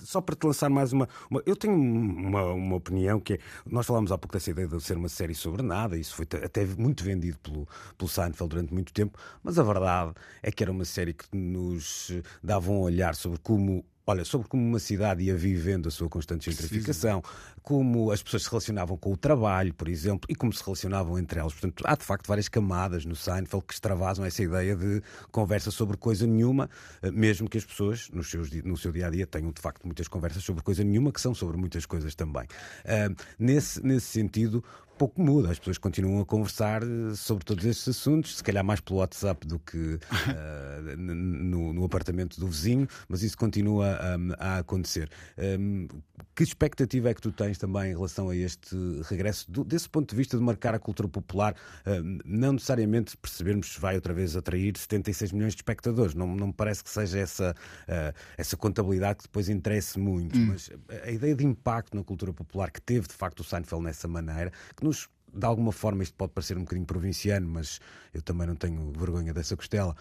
[0.01, 1.43] só para te lançar mais uma, uma.
[1.47, 3.39] eu tenho uma, uma opinião que é.
[3.65, 6.65] Nós falámos há pouco dessa ideia de ser uma série sobre nada, isso foi até
[6.65, 10.13] muito vendido pelo, pelo Seinfeld durante muito tempo, mas a verdade
[10.43, 12.13] é que era uma série que nos
[12.43, 16.49] dava um olhar sobre como Olha, sobre como uma cidade ia vivendo a sua constante
[16.49, 17.21] gentrificação,
[17.61, 21.41] como as pessoas se relacionavam com o trabalho, por exemplo, e como se relacionavam entre
[21.41, 21.53] elas.
[21.53, 25.03] Portanto, há de facto várias camadas no Seinfeld que extravasam essa ideia de
[25.33, 26.71] conversa sobre coisa nenhuma,
[27.03, 29.85] eh, mesmo que as pessoas no, seus, no seu dia a dia tenham de facto
[29.85, 32.45] muitas conversas sobre coisa nenhuma, que são sobre muitas coisas também.
[32.85, 34.63] Uh, nesse, nesse sentido,
[34.97, 35.51] pouco muda.
[35.51, 39.47] As pessoas continuam a conversar eh, sobre todos estes assuntos, se calhar mais pelo WhatsApp
[39.47, 39.77] do que
[40.09, 45.11] uh, no, no, apartamento do vizinho, mas isso continua um, a acontecer.
[45.39, 45.87] Um,
[46.35, 48.77] que expectativa é que tu tens também em relação a este
[49.09, 51.55] regresso, do, desse ponto de vista de marcar a cultura popular,
[51.87, 56.15] um, não necessariamente percebermos se vai outra vez atrair 76 milhões de espectadores?
[56.15, 60.47] Não, não me parece que seja essa, uh, essa contabilidade que depois interesse muito, hum.
[60.49, 60.71] mas
[61.05, 64.51] a ideia de impacto na cultura popular que teve de facto o Seinfeld nessa maneira,
[64.75, 67.79] que nos de alguma forma isto pode parecer um bocadinho provinciano, mas
[68.15, 69.95] eu também não tenho vergonha dessa costela,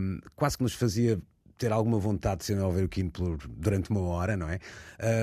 [0.00, 1.20] um, quase que nos fazia
[1.56, 3.12] ter alguma vontade de ser ao ver o Kino
[3.48, 4.58] durante uma hora, não é?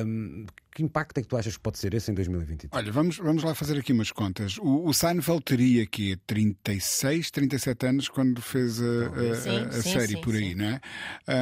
[0.05, 2.71] Um, que impacto é que tu achas que pode ser esse em 2023?
[2.71, 4.57] Olha, vamos, vamos lá fazer aqui umas contas.
[4.57, 9.91] O, o Seinfeld teria aqui 36, 37 anos quando fez a, a, sim, a, sim,
[9.91, 10.81] série sim, por aí, não é?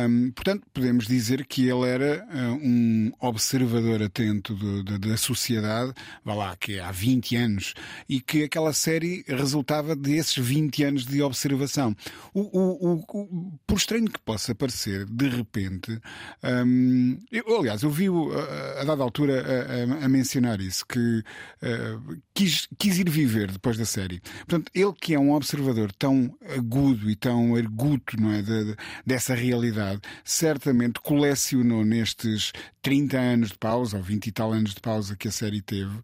[0.07, 5.93] Um, portanto, podemos dizer que ele era uh, um observador atento de, de, da sociedade,
[6.23, 7.73] vá lá, que é há 20 anos,
[8.07, 11.95] e que aquela série resultava desses 20 anos de observação.
[12.33, 15.99] O, o, o por estranho que possa parecer, de repente,
[16.43, 20.85] um, eu, aliás, eu vi a, a dada altura altura a, a, a mencionar isso,
[20.85, 24.21] que uh, quis, quis ir viver depois da série.
[24.47, 28.75] Portanto, ele que é um observador tão agudo e tão arguto não é, de, de,
[29.05, 32.51] dessa realidade, certamente colecionou nestes
[32.81, 35.99] 30 anos de pausa, ou 20 e tal anos de pausa que a série teve,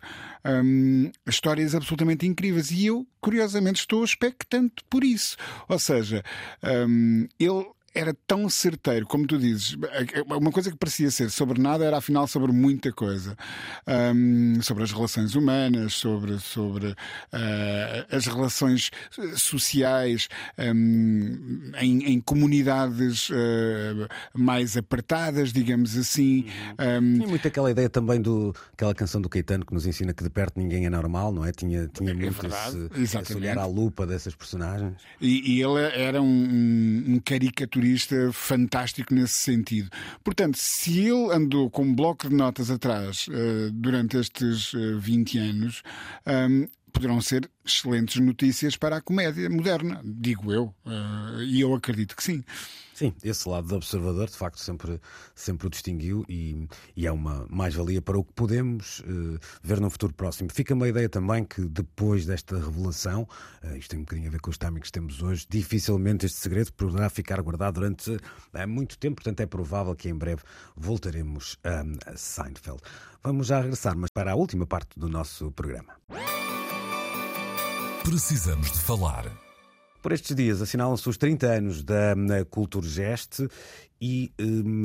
[0.46, 2.72] um, histórias absolutamente incríveis.
[2.72, 5.38] E eu, curiosamente, estou expectante por isso.
[5.70, 6.24] Ou seja,
[6.88, 9.78] um, ele era tão certeiro, como tu dizes,
[10.26, 13.38] uma coisa que parecia ser sobre nada era afinal sobre muita coisa.
[13.88, 16.96] Um, sobre as relações humanas, sobre, sobre uh,
[18.10, 18.90] as relações
[19.36, 20.28] sociais
[20.58, 26.46] um, em, em, comunidades uh, mais apertadas, digamos assim.
[26.80, 30.24] Um, Tinha muito aquela ideia também do aquela canção do Caetano que nos ensina que
[30.24, 31.52] de perto ninguém é normal, não é?
[31.52, 34.96] Tinha, tinha é muito esse, esse, olhar à lupa dessas personagens.
[35.22, 39.90] E, e ele era um, um, um caricaturista turista fantástico nesse sentido.
[40.24, 45.00] Portanto, se ele andou com um bloco de notas atrás uh, durante estes uh, eh,
[45.00, 45.84] 20 anos,
[46.26, 52.16] um, poderão ser excelentes notícias para a comédia moderna, digo eu, uh, e eu acredito
[52.16, 52.44] que sim.
[52.94, 55.02] Sim, esse lado do observador de facto sempre,
[55.34, 59.90] sempre o distinguiu e, e é uma mais-valia para o que podemos uh, ver no
[59.90, 60.50] futuro próximo.
[60.54, 63.28] Fica uma ideia também que depois desta revelação,
[63.64, 66.38] uh, isto tem um bocadinho a ver com os timings que temos hoje, dificilmente este
[66.38, 70.44] segredo poderá ficar guardado durante uh, muito tempo, portanto é provável que em breve
[70.76, 72.80] voltaremos a Seinfeld.
[73.24, 75.96] Vamos já regressar, mas para a última parte do nosso programa.
[78.04, 79.32] Precisamos de falar.
[80.02, 82.14] Por estes dias assinalam-se os 30 anos da
[82.50, 83.48] Culturgest
[84.06, 84.84] e um,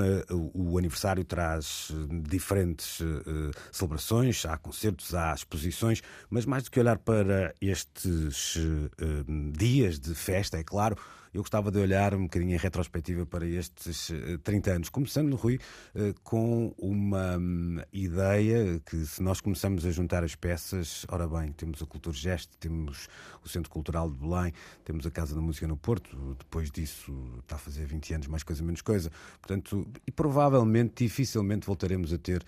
[0.55, 6.01] o aniversário traz hum, diferentes uh, celebrações, há concertos, há exposições,
[6.31, 10.97] mas mais do que olhar para estes uh, dias de festa, é claro,
[11.33, 14.11] eu gostava de olhar um bocadinho em retrospectiva para estes
[14.43, 15.59] 30 eh, anos, começando, Rui,
[15.95, 21.53] eh, com uma hum, ideia que se nós começamos a juntar as peças, ora bem,
[21.53, 23.09] temos a Cultura Gesto, temos
[23.45, 24.53] o Centro Cultural de Belém,
[24.85, 28.43] temos a Casa da Música no Porto, depois disso está a fazer 20 anos, mais
[28.43, 29.08] coisa, menos coisa,
[29.41, 32.45] portanto, e provavelmente, dificilmente voltaremos a ter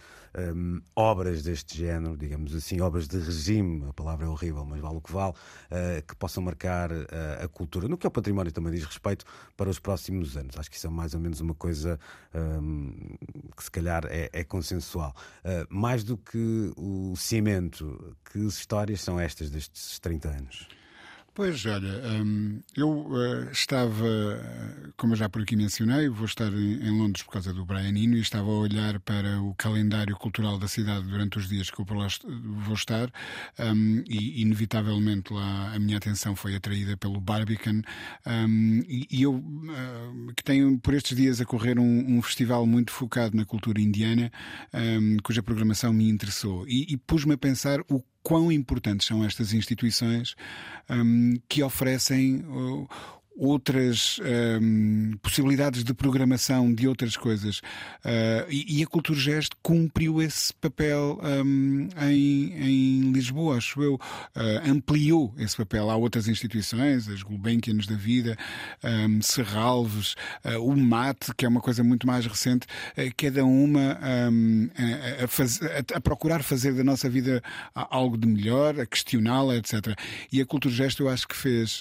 [0.54, 4.96] um, obras deste género, digamos assim, obras de regime, a palavra é horrível, mas vale
[4.96, 8.52] o que vale, uh, que possam marcar uh, a cultura, no que é o património
[8.52, 9.24] também diz respeito
[9.56, 10.56] para os próximos anos.
[10.58, 11.98] Acho que isso é mais ou menos uma coisa
[12.34, 13.16] um,
[13.56, 15.14] que se calhar é, é consensual.
[15.44, 20.79] Uh, mais do que o cimento, que histórias são estas destes 30 anos?
[21.41, 24.05] Pois, olha, hum, eu uh, estava,
[24.99, 27.88] como eu já por aqui mencionei, vou estar em, em, Londres por causa do Brian
[27.88, 31.80] Eno e estava a olhar para o calendário cultural da cidade durante os dias que
[31.80, 32.09] eu por lá
[32.66, 33.11] vou estar
[33.59, 37.80] um, e, inevitavelmente, lá a minha atenção foi atraída pelo Barbican
[38.26, 42.66] um, e, e, eu, uh, que tenho por estes dias a correr um, um festival
[42.66, 44.30] muito focado na cultura indiana,
[44.74, 46.68] hum, cuja programação me interessou.
[46.68, 50.34] E, e pus-me a pensar o quão importantes são estas instituições
[50.88, 52.88] um, que oferecem uh,
[53.41, 54.20] outras
[54.61, 57.61] um, possibilidades de programação de outras coisas.
[58.05, 63.95] Uh, e, e, a Culturgest cumpriu esse papel um, em, em, Lisboa, acho eu.
[63.95, 65.91] Uh, ampliou esse papel.
[65.91, 68.36] Há outras instituições, as Gulbenkians da vida,
[68.84, 70.14] um, Serralves,
[70.45, 72.66] uh, o MAT, que é uma coisa muito mais recente,
[73.16, 77.43] cada uma a, a, faz, a, a, procurar fazer da nossa vida
[77.74, 79.99] algo de melhor, a questioná-la, etc.
[80.30, 81.80] E a Culturgest eu acho que fez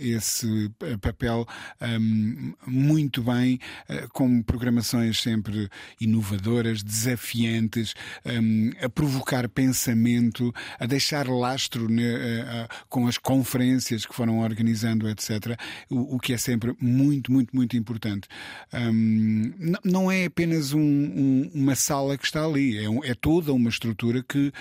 [0.00, 1.46] esse papel
[1.80, 5.68] um, muito bem, uh, com programações sempre
[6.00, 7.94] inovadoras, desafiantes,
[8.24, 15.08] um, a provocar pensamento, a deixar lastro né, uh, com as conferências que foram organizando,
[15.08, 15.58] etc.
[15.90, 18.28] O, o, que é sempre muito, muito, muito importante.
[18.72, 19.52] Um,
[19.84, 24.22] não é apenas um, um, uma sala que está ali, é, é toda uma estrutura
[24.22, 24.52] que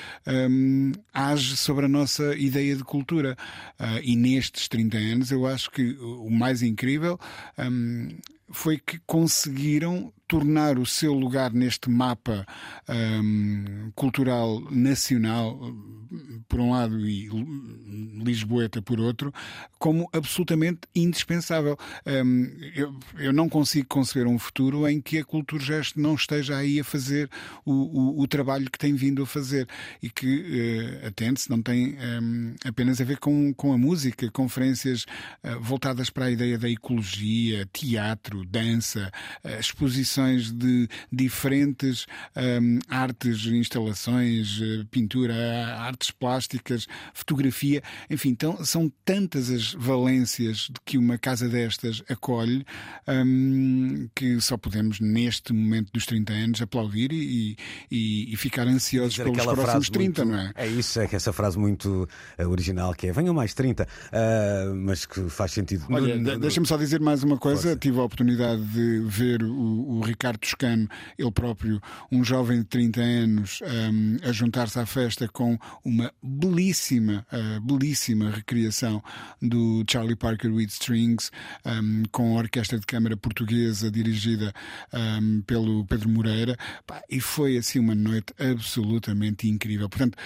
[1.13, 3.37] age sobre a nossa ideia de cultura.
[3.79, 7.19] Uh, e nestes 30 anos, eu acho que o mais incrível
[7.57, 8.17] um,
[8.49, 12.45] foi que conseguiram tornar o seu lugar neste mapa
[12.89, 15.59] um, cultural nacional,
[16.47, 17.29] por um lado, e
[18.23, 19.33] Lisboeta por outro,
[19.77, 21.77] como absolutamente indispensável.
[22.05, 26.57] Um, eu, eu, não consigo conceber um futuro em que a Cultura Gesto não esteja
[26.57, 27.29] aí a fazer
[27.63, 29.67] o, o, o trabalho que tem vindo a fazer
[30.01, 35.03] e que, uh, atente-se, não tem um, apenas a ver com, com a música, conferências
[35.43, 39.11] uh, voltadas para a ideia da ecologia, teatro, dança,
[39.43, 40.14] uh, exposições
[40.51, 42.05] de diferentes
[42.35, 45.35] um, artes, instalações, eh, pintura,
[45.77, 52.65] artes plásticas, fotografia, Enfim, então, são tantas as valências de que uma casa destas acolhe
[53.07, 57.57] um, que só podemos, neste momento dos 30 anos, aplaudir e,
[57.91, 60.51] e, e ficar ansiosos pelos próximos 30, muito, não é?
[60.55, 62.07] É isso, é que essa frase muito
[62.39, 65.85] uh, original que é venham mais 30, uh, mas que faz sentido.
[65.89, 67.61] Olha, deixa-me só dizer mais uma coisa.
[67.61, 67.77] Força.
[67.77, 70.87] Tive a oportunidade de ver o, o Ricardo Toscano,
[71.17, 71.81] ele próprio,
[72.11, 78.29] um jovem de 30 anos, um, a juntar-se à festa com uma belíssima, uh, belíssima
[78.29, 79.03] recriação
[79.41, 81.31] do Charlie Parker with Strings,
[81.65, 84.53] um, com a Orquestra de Câmara Portuguesa dirigida
[84.93, 86.57] um, pelo Pedro Moreira,
[87.09, 89.89] e foi assim uma noite absolutamente incrível.
[89.89, 90.17] Portanto,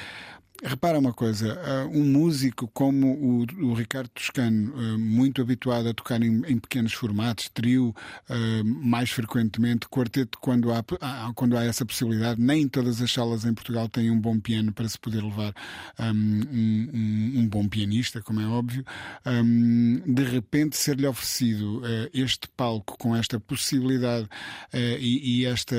[0.61, 5.93] Repara uma coisa, uh, um músico como o, o Ricardo Toscano, uh, muito habituado a
[5.93, 7.95] tocar em, em pequenos formatos, trio
[8.29, 10.83] uh, mais frequentemente, quarteto quando há,
[11.33, 14.89] quando há essa possibilidade, nem todas as salas em Portugal têm um bom piano para
[14.89, 15.53] se poder levar
[15.97, 18.83] um, um, um bom pianista, como é óbvio.
[20.05, 21.81] De repente ser-lhe oferecido
[22.13, 24.27] este palco com esta possibilidade
[24.73, 25.75] e, e, esta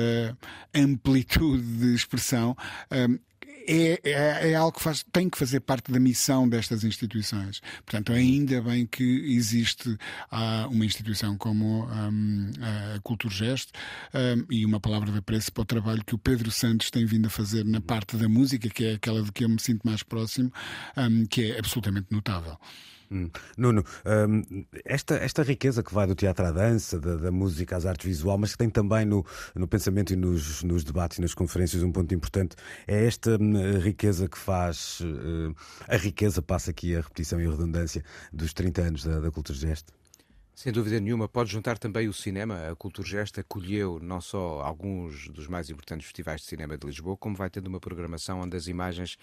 [0.73, 2.55] amplitude de expressão
[3.67, 7.61] é, é, é, algo que faz, tem que fazer parte da missão destas instituições.
[7.85, 9.03] Portanto, ainda bem que
[9.35, 13.71] existe uh, uma instituição como um, a Culturgest
[14.13, 17.27] um, e uma palavra de apreço para o trabalho que o Pedro Santos tem vindo
[17.27, 20.03] a fazer na parte da música, que é aquela de que eu me sinto mais
[20.03, 20.51] próximo,
[20.97, 22.57] um, que é absolutamente notável.
[23.11, 23.29] Hum.
[23.57, 27.85] Nuno, hum, esta, esta riqueza que vai do teatro à dança, da, da, música às
[27.85, 31.33] artes visual, mas que tem também no, no pensamento e nos, nos debates e nas
[31.33, 32.55] conferências um ponto importante,
[32.87, 35.01] é esta hum, riqueza que faz.
[35.87, 39.57] A riqueza, passa aqui a repetição e a redundância, dos 30 anos da, da Cultura
[39.57, 39.93] Gesto?
[40.61, 42.69] Sem dúvida nenhuma, pode juntar também o cinema.
[42.69, 47.35] A Culturgest acolheu não só alguns dos mais importantes festivais de cinema de Lisboa, como
[47.35, 49.17] vai tendo uma programação onde as imagens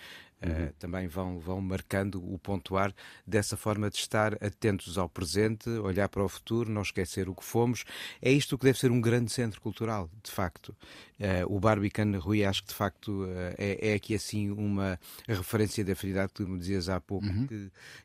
[0.45, 0.67] uhum.
[0.67, 2.95] uh, também vão, vão marcando o pontuar
[3.27, 7.45] dessa forma de estar atentos ao presente, olhar para o futuro, não esquecer o que
[7.45, 7.85] fomos.
[8.21, 10.75] É isto que deve ser um grande centro cultural, de facto.
[11.19, 15.85] Uh, o Barbican, Rui, acho que de facto uh, é, é, aqui assim uma referência
[15.85, 17.47] da afinidade que tu me dizias há pouco, uhum.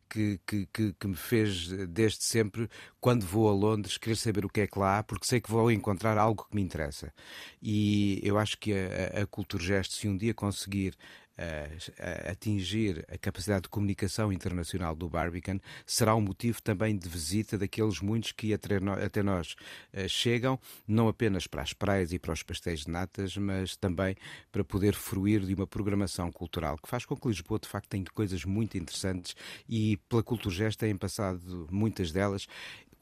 [0.09, 2.67] que, que, que, que me fez desde sempre,
[2.99, 5.51] quando vou a Londres, querer saber o que é que lá há, porque sei que
[5.51, 7.13] vou encontrar algo que me interessa.
[7.61, 10.95] E eu acho que a, a Culturgest, se um dia conseguir
[11.37, 17.09] a, a atingir a capacidade de comunicação internacional do Barbican será um motivo também de
[17.09, 18.79] visita daqueles muitos que até,
[19.23, 19.55] nós
[19.93, 24.15] uh, chegam, não apenas para as praias e para os pastéis de natas, mas também
[24.51, 28.05] para poder fruir de uma programação cultural que faz com que Lisboa de facto tenha
[28.13, 29.35] coisas muito interessantes
[29.67, 32.47] e pela Culturgest têm passado muitas delas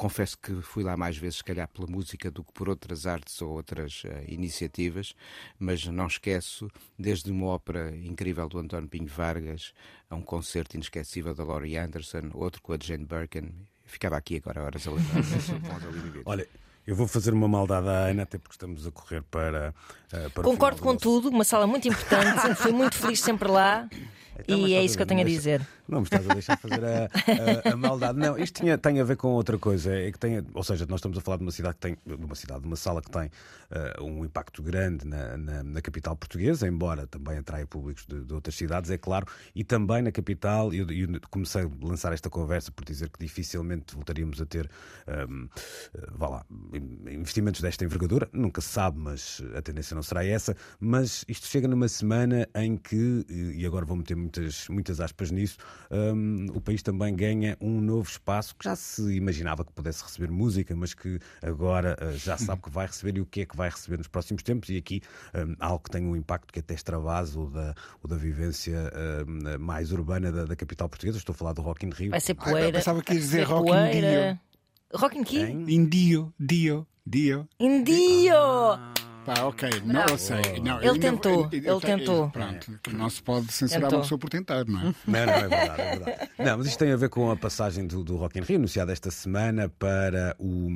[0.02, 3.40] Confesso que fui lá mais vezes, se calhar, pela música do que por outras artes
[3.40, 5.14] ou outras uh, iniciativas,
[5.60, 9.74] mas não esqueço, desde uma ópera incrível do António Pinho Vargas,
[10.10, 13.52] a um concerto inesquecível da Laurie Anderson, outro com a Jane Birkin.
[13.86, 15.24] Ficava aqui agora horas a lembrar.
[16.26, 16.48] Olha,
[16.88, 19.72] eu vou fazer uma maldade à Ana, até porque estamos a correr para.
[20.12, 21.04] Uh, para Concordo com nosso...
[21.04, 23.88] tudo, uma sala muito importante, fui muito feliz sempre lá.
[24.42, 25.66] Então, e é isso que eu tenho a dizer.
[25.88, 28.18] Não me estás a deixar fazer a, a, a maldade.
[28.18, 29.94] Não, isto tinha, tem a ver com outra coisa.
[29.94, 32.26] É que tem, ou seja, nós estamos a falar de uma cidade que tem, de
[32.26, 36.16] uma cidade, de uma sala que tem uh, um impacto grande na, na, na, capital
[36.16, 39.26] portuguesa, embora também atraia públicos de, de outras cidades, é claro,
[39.56, 40.74] e também na capital.
[40.74, 44.70] Eu, eu, comecei a lançar esta conversa por dizer que dificilmente voltaríamos a ter
[45.08, 45.50] um, ehm,
[45.94, 46.46] eh, vá lá,
[47.10, 48.30] investimentos desta envergadura.
[48.32, 50.56] Nunca se sabe, mas a tendência não será essa.
[50.80, 55.58] Mas isto chega numa semana em que, e agora vou meter muitas, muitas aspas nisso,
[55.90, 60.32] um, o país também ganha um novo espaço que já se imaginava que pudesse receber
[60.32, 63.56] música, mas que agora uh, já sabe que vai receber e o que é que
[63.56, 64.70] vai receber nos próximos tempos.
[64.70, 65.02] E aqui
[65.36, 68.92] um, algo que tem um impacto que até extravasa o da, o da vivência
[69.28, 71.18] um, mais urbana da, da, capital portuguesa.
[71.18, 72.12] Estou a falar do Rock in Rio.
[72.12, 72.70] Vai ser poeira.
[72.70, 74.40] Ah, pensava que ia dizer Rock in Dio.
[74.94, 75.70] Rock in Dio?
[75.70, 77.48] Indio, Dio, Dio.
[77.60, 78.36] Indio!
[78.36, 79.11] Ah.
[79.26, 80.60] Pá, ok, não eu sei.
[80.64, 82.30] Não, ele tentou, ele, ele tentou.
[82.32, 84.00] Pronto, não se pode censurar tentou.
[84.00, 84.84] uma pessoa por tentar, não é?
[84.84, 86.32] Não, não, é verdade, é verdade.
[86.40, 88.92] Não, mas isto tem a ver com a passagem do, do Rock in Rio, anunciada
[88.92, 90.70] esta semana para o,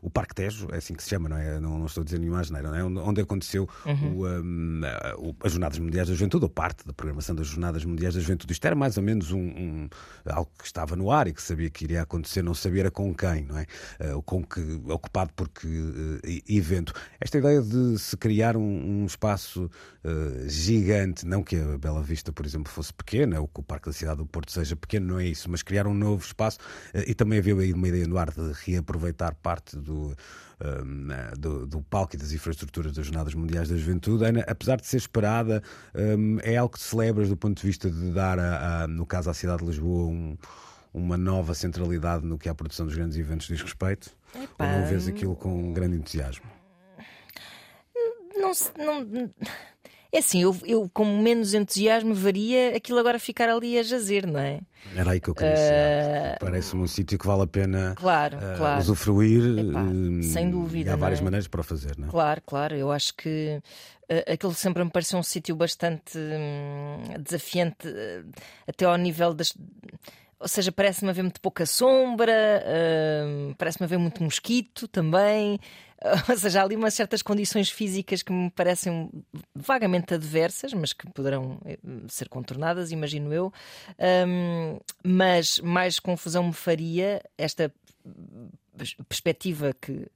[0.00, 1.58] o Parque Tejo, é assim que se chama, não é?
[1.58, 2.84] Não, não estou a dizer nenhuma asneira, não é?
[2.84, 4.16] Onde aconteceu uhum.
[4.16, 4.80] o, um,
[5.18, 8.52] o, as Jornadas Mundiais da Juventude, ou parte da programação das Jornadas Mundiais da Juventude.
[8.52, 9.88] Isto era mais ou menos um, um
[10.26, 13.14] algo que estava no ar e que sabia que iria acontecer, não sabia era com
[13.14, 13.66] quem, não é?
[14.00, 16.92] Uh, com que, ocupado por que uh, evento.
[17.20, 19.70] Esta ideia de de se criar um, um espaço
[20.04, 23.86] uh, gigante, não que a Bela Vista, por exemplo, fosse pequena, ou que o Parque
[23.86, 26.58] da Cidade do Porto seja pequeno, não é isso, mas criar um novo espaço
[26.94, 30.14] uh, e também havia aí uma ideia no ar de reaproveitar parte do,
[31.36, 34.98] do, do, palco e das infraestruturas das Jornadas Mundiais da Juventude, Ana, apesar de ser
[34.98, 35.62] esperada,
[35.94, 39.28] um, é algo que celebras do ponto de vista de dar, a, a, no caso,
[39.28, 40.36] à cidade de Lisboa, um,
[40.92, 44.10] uma nova centralidade no que a produção dos grandes eventos diz respeito?
[44.34, 46.61] Epá, ou não vês aquilo com grande entusiasmo?
[48.78, 49.30] Não, não,
[50.14, 54.38] é assim, eu, eu com menos entusiasmo veria aquilo agora ficar ali a jazer, não
[54.38, 54.60] é?
[54.94, 56.44] Era aí que eu queria uh...
[56.44, 58.80] Parece-me um sítio que vale a pena claro, uh, claro.
[58.80, 59.58] usufruir.
[59.58, 60.92] Epá, uh, sem dúvida.
[60.92, 61.24] há várias é?
[61.24, 62.10] maneiras para o fazer, não é?
[62.10, 62.76] Claro, claro.
[62.76, 63.58] Eu acho que
[64.10, 67.88] uh, aquilo sempre me pareceu um sítio bastante hum, desafiante,
[68.68, 69.54] até ao nível das
[70.38, 72.32] ou seja, parece-me haver muito pouca sombra,
[72.66, 75.58] uh, parece-me haver muito mosquito também.
[76.28, 79.10] ou seja, há ali umas certas condições físicas que me parecem
[79.54, 81.78] vagamente adversas, mas que poderão eh,
[82.08, 83.52] ser contornadas, imagino eu.
[84.26, 87.72] Um, mas mais confusão me faria esta
[89.08, 90.06] perspectiva que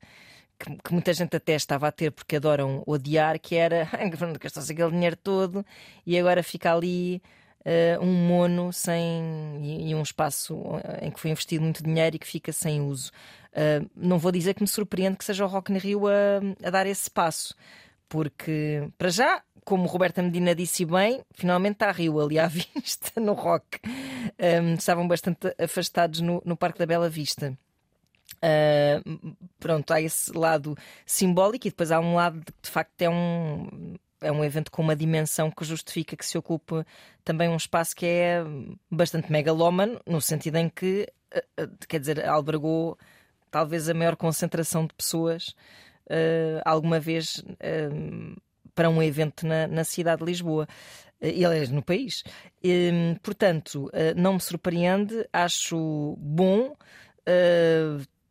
[0.59, 3.89] que, que, muita gente até estava a ter porque adoram odiar, que era
[4.41, 5.65] gastou-se aquele dinheiro todo
[6.07, 7.23] e agora fica ali
[7.67, 10.57] uh, um mono sem, e, e, um espaço
[11.03, 13.11] em que foi investido muito dinheiro e que fica sem uso.
[13.53, 16.71] Uh, não vou dizer que me surpreende que seja o Rock in Rio a, a
[16.71, 17.55] dar esse passo,
[18.09, 23.21] porque, para já, como Roberta Medina disse bem, finalmente está a Rio ali à vista
[23.21, 23.81] no rock.
[24.39, 27.59] Um, estavam bastante afastados no, no Parque da Bela Vista.
[28.37, 33.09] Uh, pronto, há esse lado simbólico e depois há um lado que de facto é
[33.09, 33.97] um,
[34.27, 36.85] é um evento com uma dimensão que justifica que se ocupe
[37.25, 38.45] também um espaço que é
[38.91, 42.99] bastante megalómano, no sentido em que, eh, eh, quer dizer, albergou
[43.51, 45.55] talvez a maior concentração de pessoas
[46.11, 47.43] uh, alguma vez
[48.75, 50.69] para um evento na, na cidade de Lisboa.
[51.23, 52.23] E aliás, no país.
[52.63, 56.75] Uh, portanto, não me surpreende, acho bom.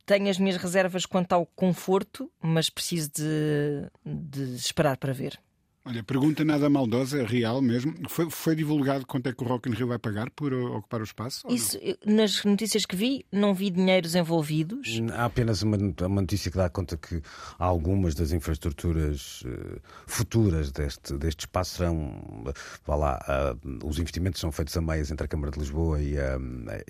[0.06, 5.39] tenho as minhas reservas quanto ao conforto, mas preciso de, de esperar para ver.
[5.88, 7.94] Olha, pergunta nada maldosa, real mesmo.
[8.10, 11.00] Foi, foi divulgado quanto é que o Rock in Rio vai pagar por uh, ocupar
[11.00, 11.46] o espaço?
[11.48, 15.00] Isso, nas notícias que vi, não vi dinheiros envolvidos.
[15.14, 17.22] Há apenas uma, uma notícia que dá conta que
[17.60, 22.44] algumas das infraestruturas uh, futuras deste, deste espaço serão,
[22.84, 26.18] vá lá, uh, os investimentos são feitos a meias entre a Câmara de Lisboa e
[26.18, 26.40] a,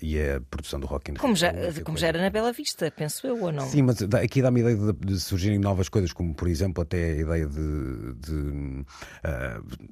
[0.02, 1.20] e a produção do Rock in Rio.
[1.20, 1.52] Como já,
[1.84, 3.66] como já era na Bela Vista, penso eu, ou não?
[3.66, 7.12] Sim, mas aqui dá-me a ideia de, de surgirem novas coisas, como por exemplo até
[7.12, 8.85] a ideia de, de uh,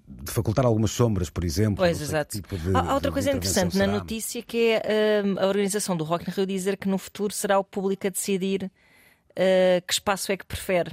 [0.06, 1.76] de facultar algumas sombras, por exemplo.
[1.76, 2.36] Pois, exato.
[2.36, 3.86] Tipo de, Há outra coisa interessante será.
[3.86, 7.32] na notícia que é uh, a organização do Rock in Rio dizer que no futuro
[7.32, 10.92] será o público a decidir uh, que espaço é que prefere.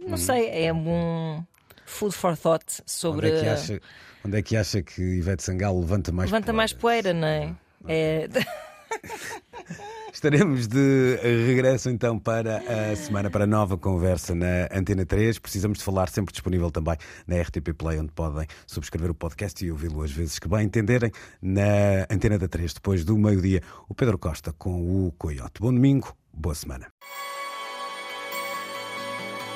[0.00, 0.16] Não hum.
[0.16, 1.44] sei, é um
[1.84, 3.28] food for thought sobre.
[3.28, 3.80] Onde é que acha,
[4.24, 6.56] onde é que, acha que Ivete Sangalo levanta mais levanta poeira?
[6.56, 7.54] mais poeira, não é?
[7.86, 8.28] é...
[10.12, 15.38] Estaremos de regresso então para a semana para a nova conversa na Antena 3.
[15.38, 19.70] Precisamos de falar, sempre disponível também na RTP Play, onde podem subscrever o podcast e
[19.70, 21.12] ouvi-lo às vezes que bem entenderem.
[21.40, 25.60] Na Antena da 3, depois do meio-dia, o Pedro Costa com o Coyote.
[25.60, 26.88] Bom domingo, boa semana.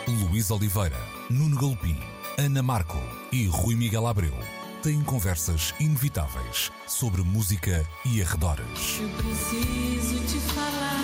[0.07, 0.99] Luís Oliveira,
[1.30, 1.99] Nuno Galpim,
[2.39, 2.99] Ana Marco
[3.33, 8.99] e Rui Miguel Abreu têm conversas inevitáveis sobre música e arredores.
[9.01, 11.03] Eu preciso te falar.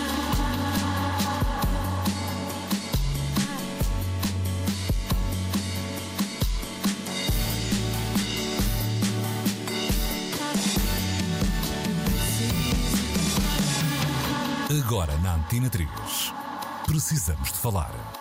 [14.84, 15.88] Agora na Antena 3.
[16.84, 18.17] Precisamos de falar.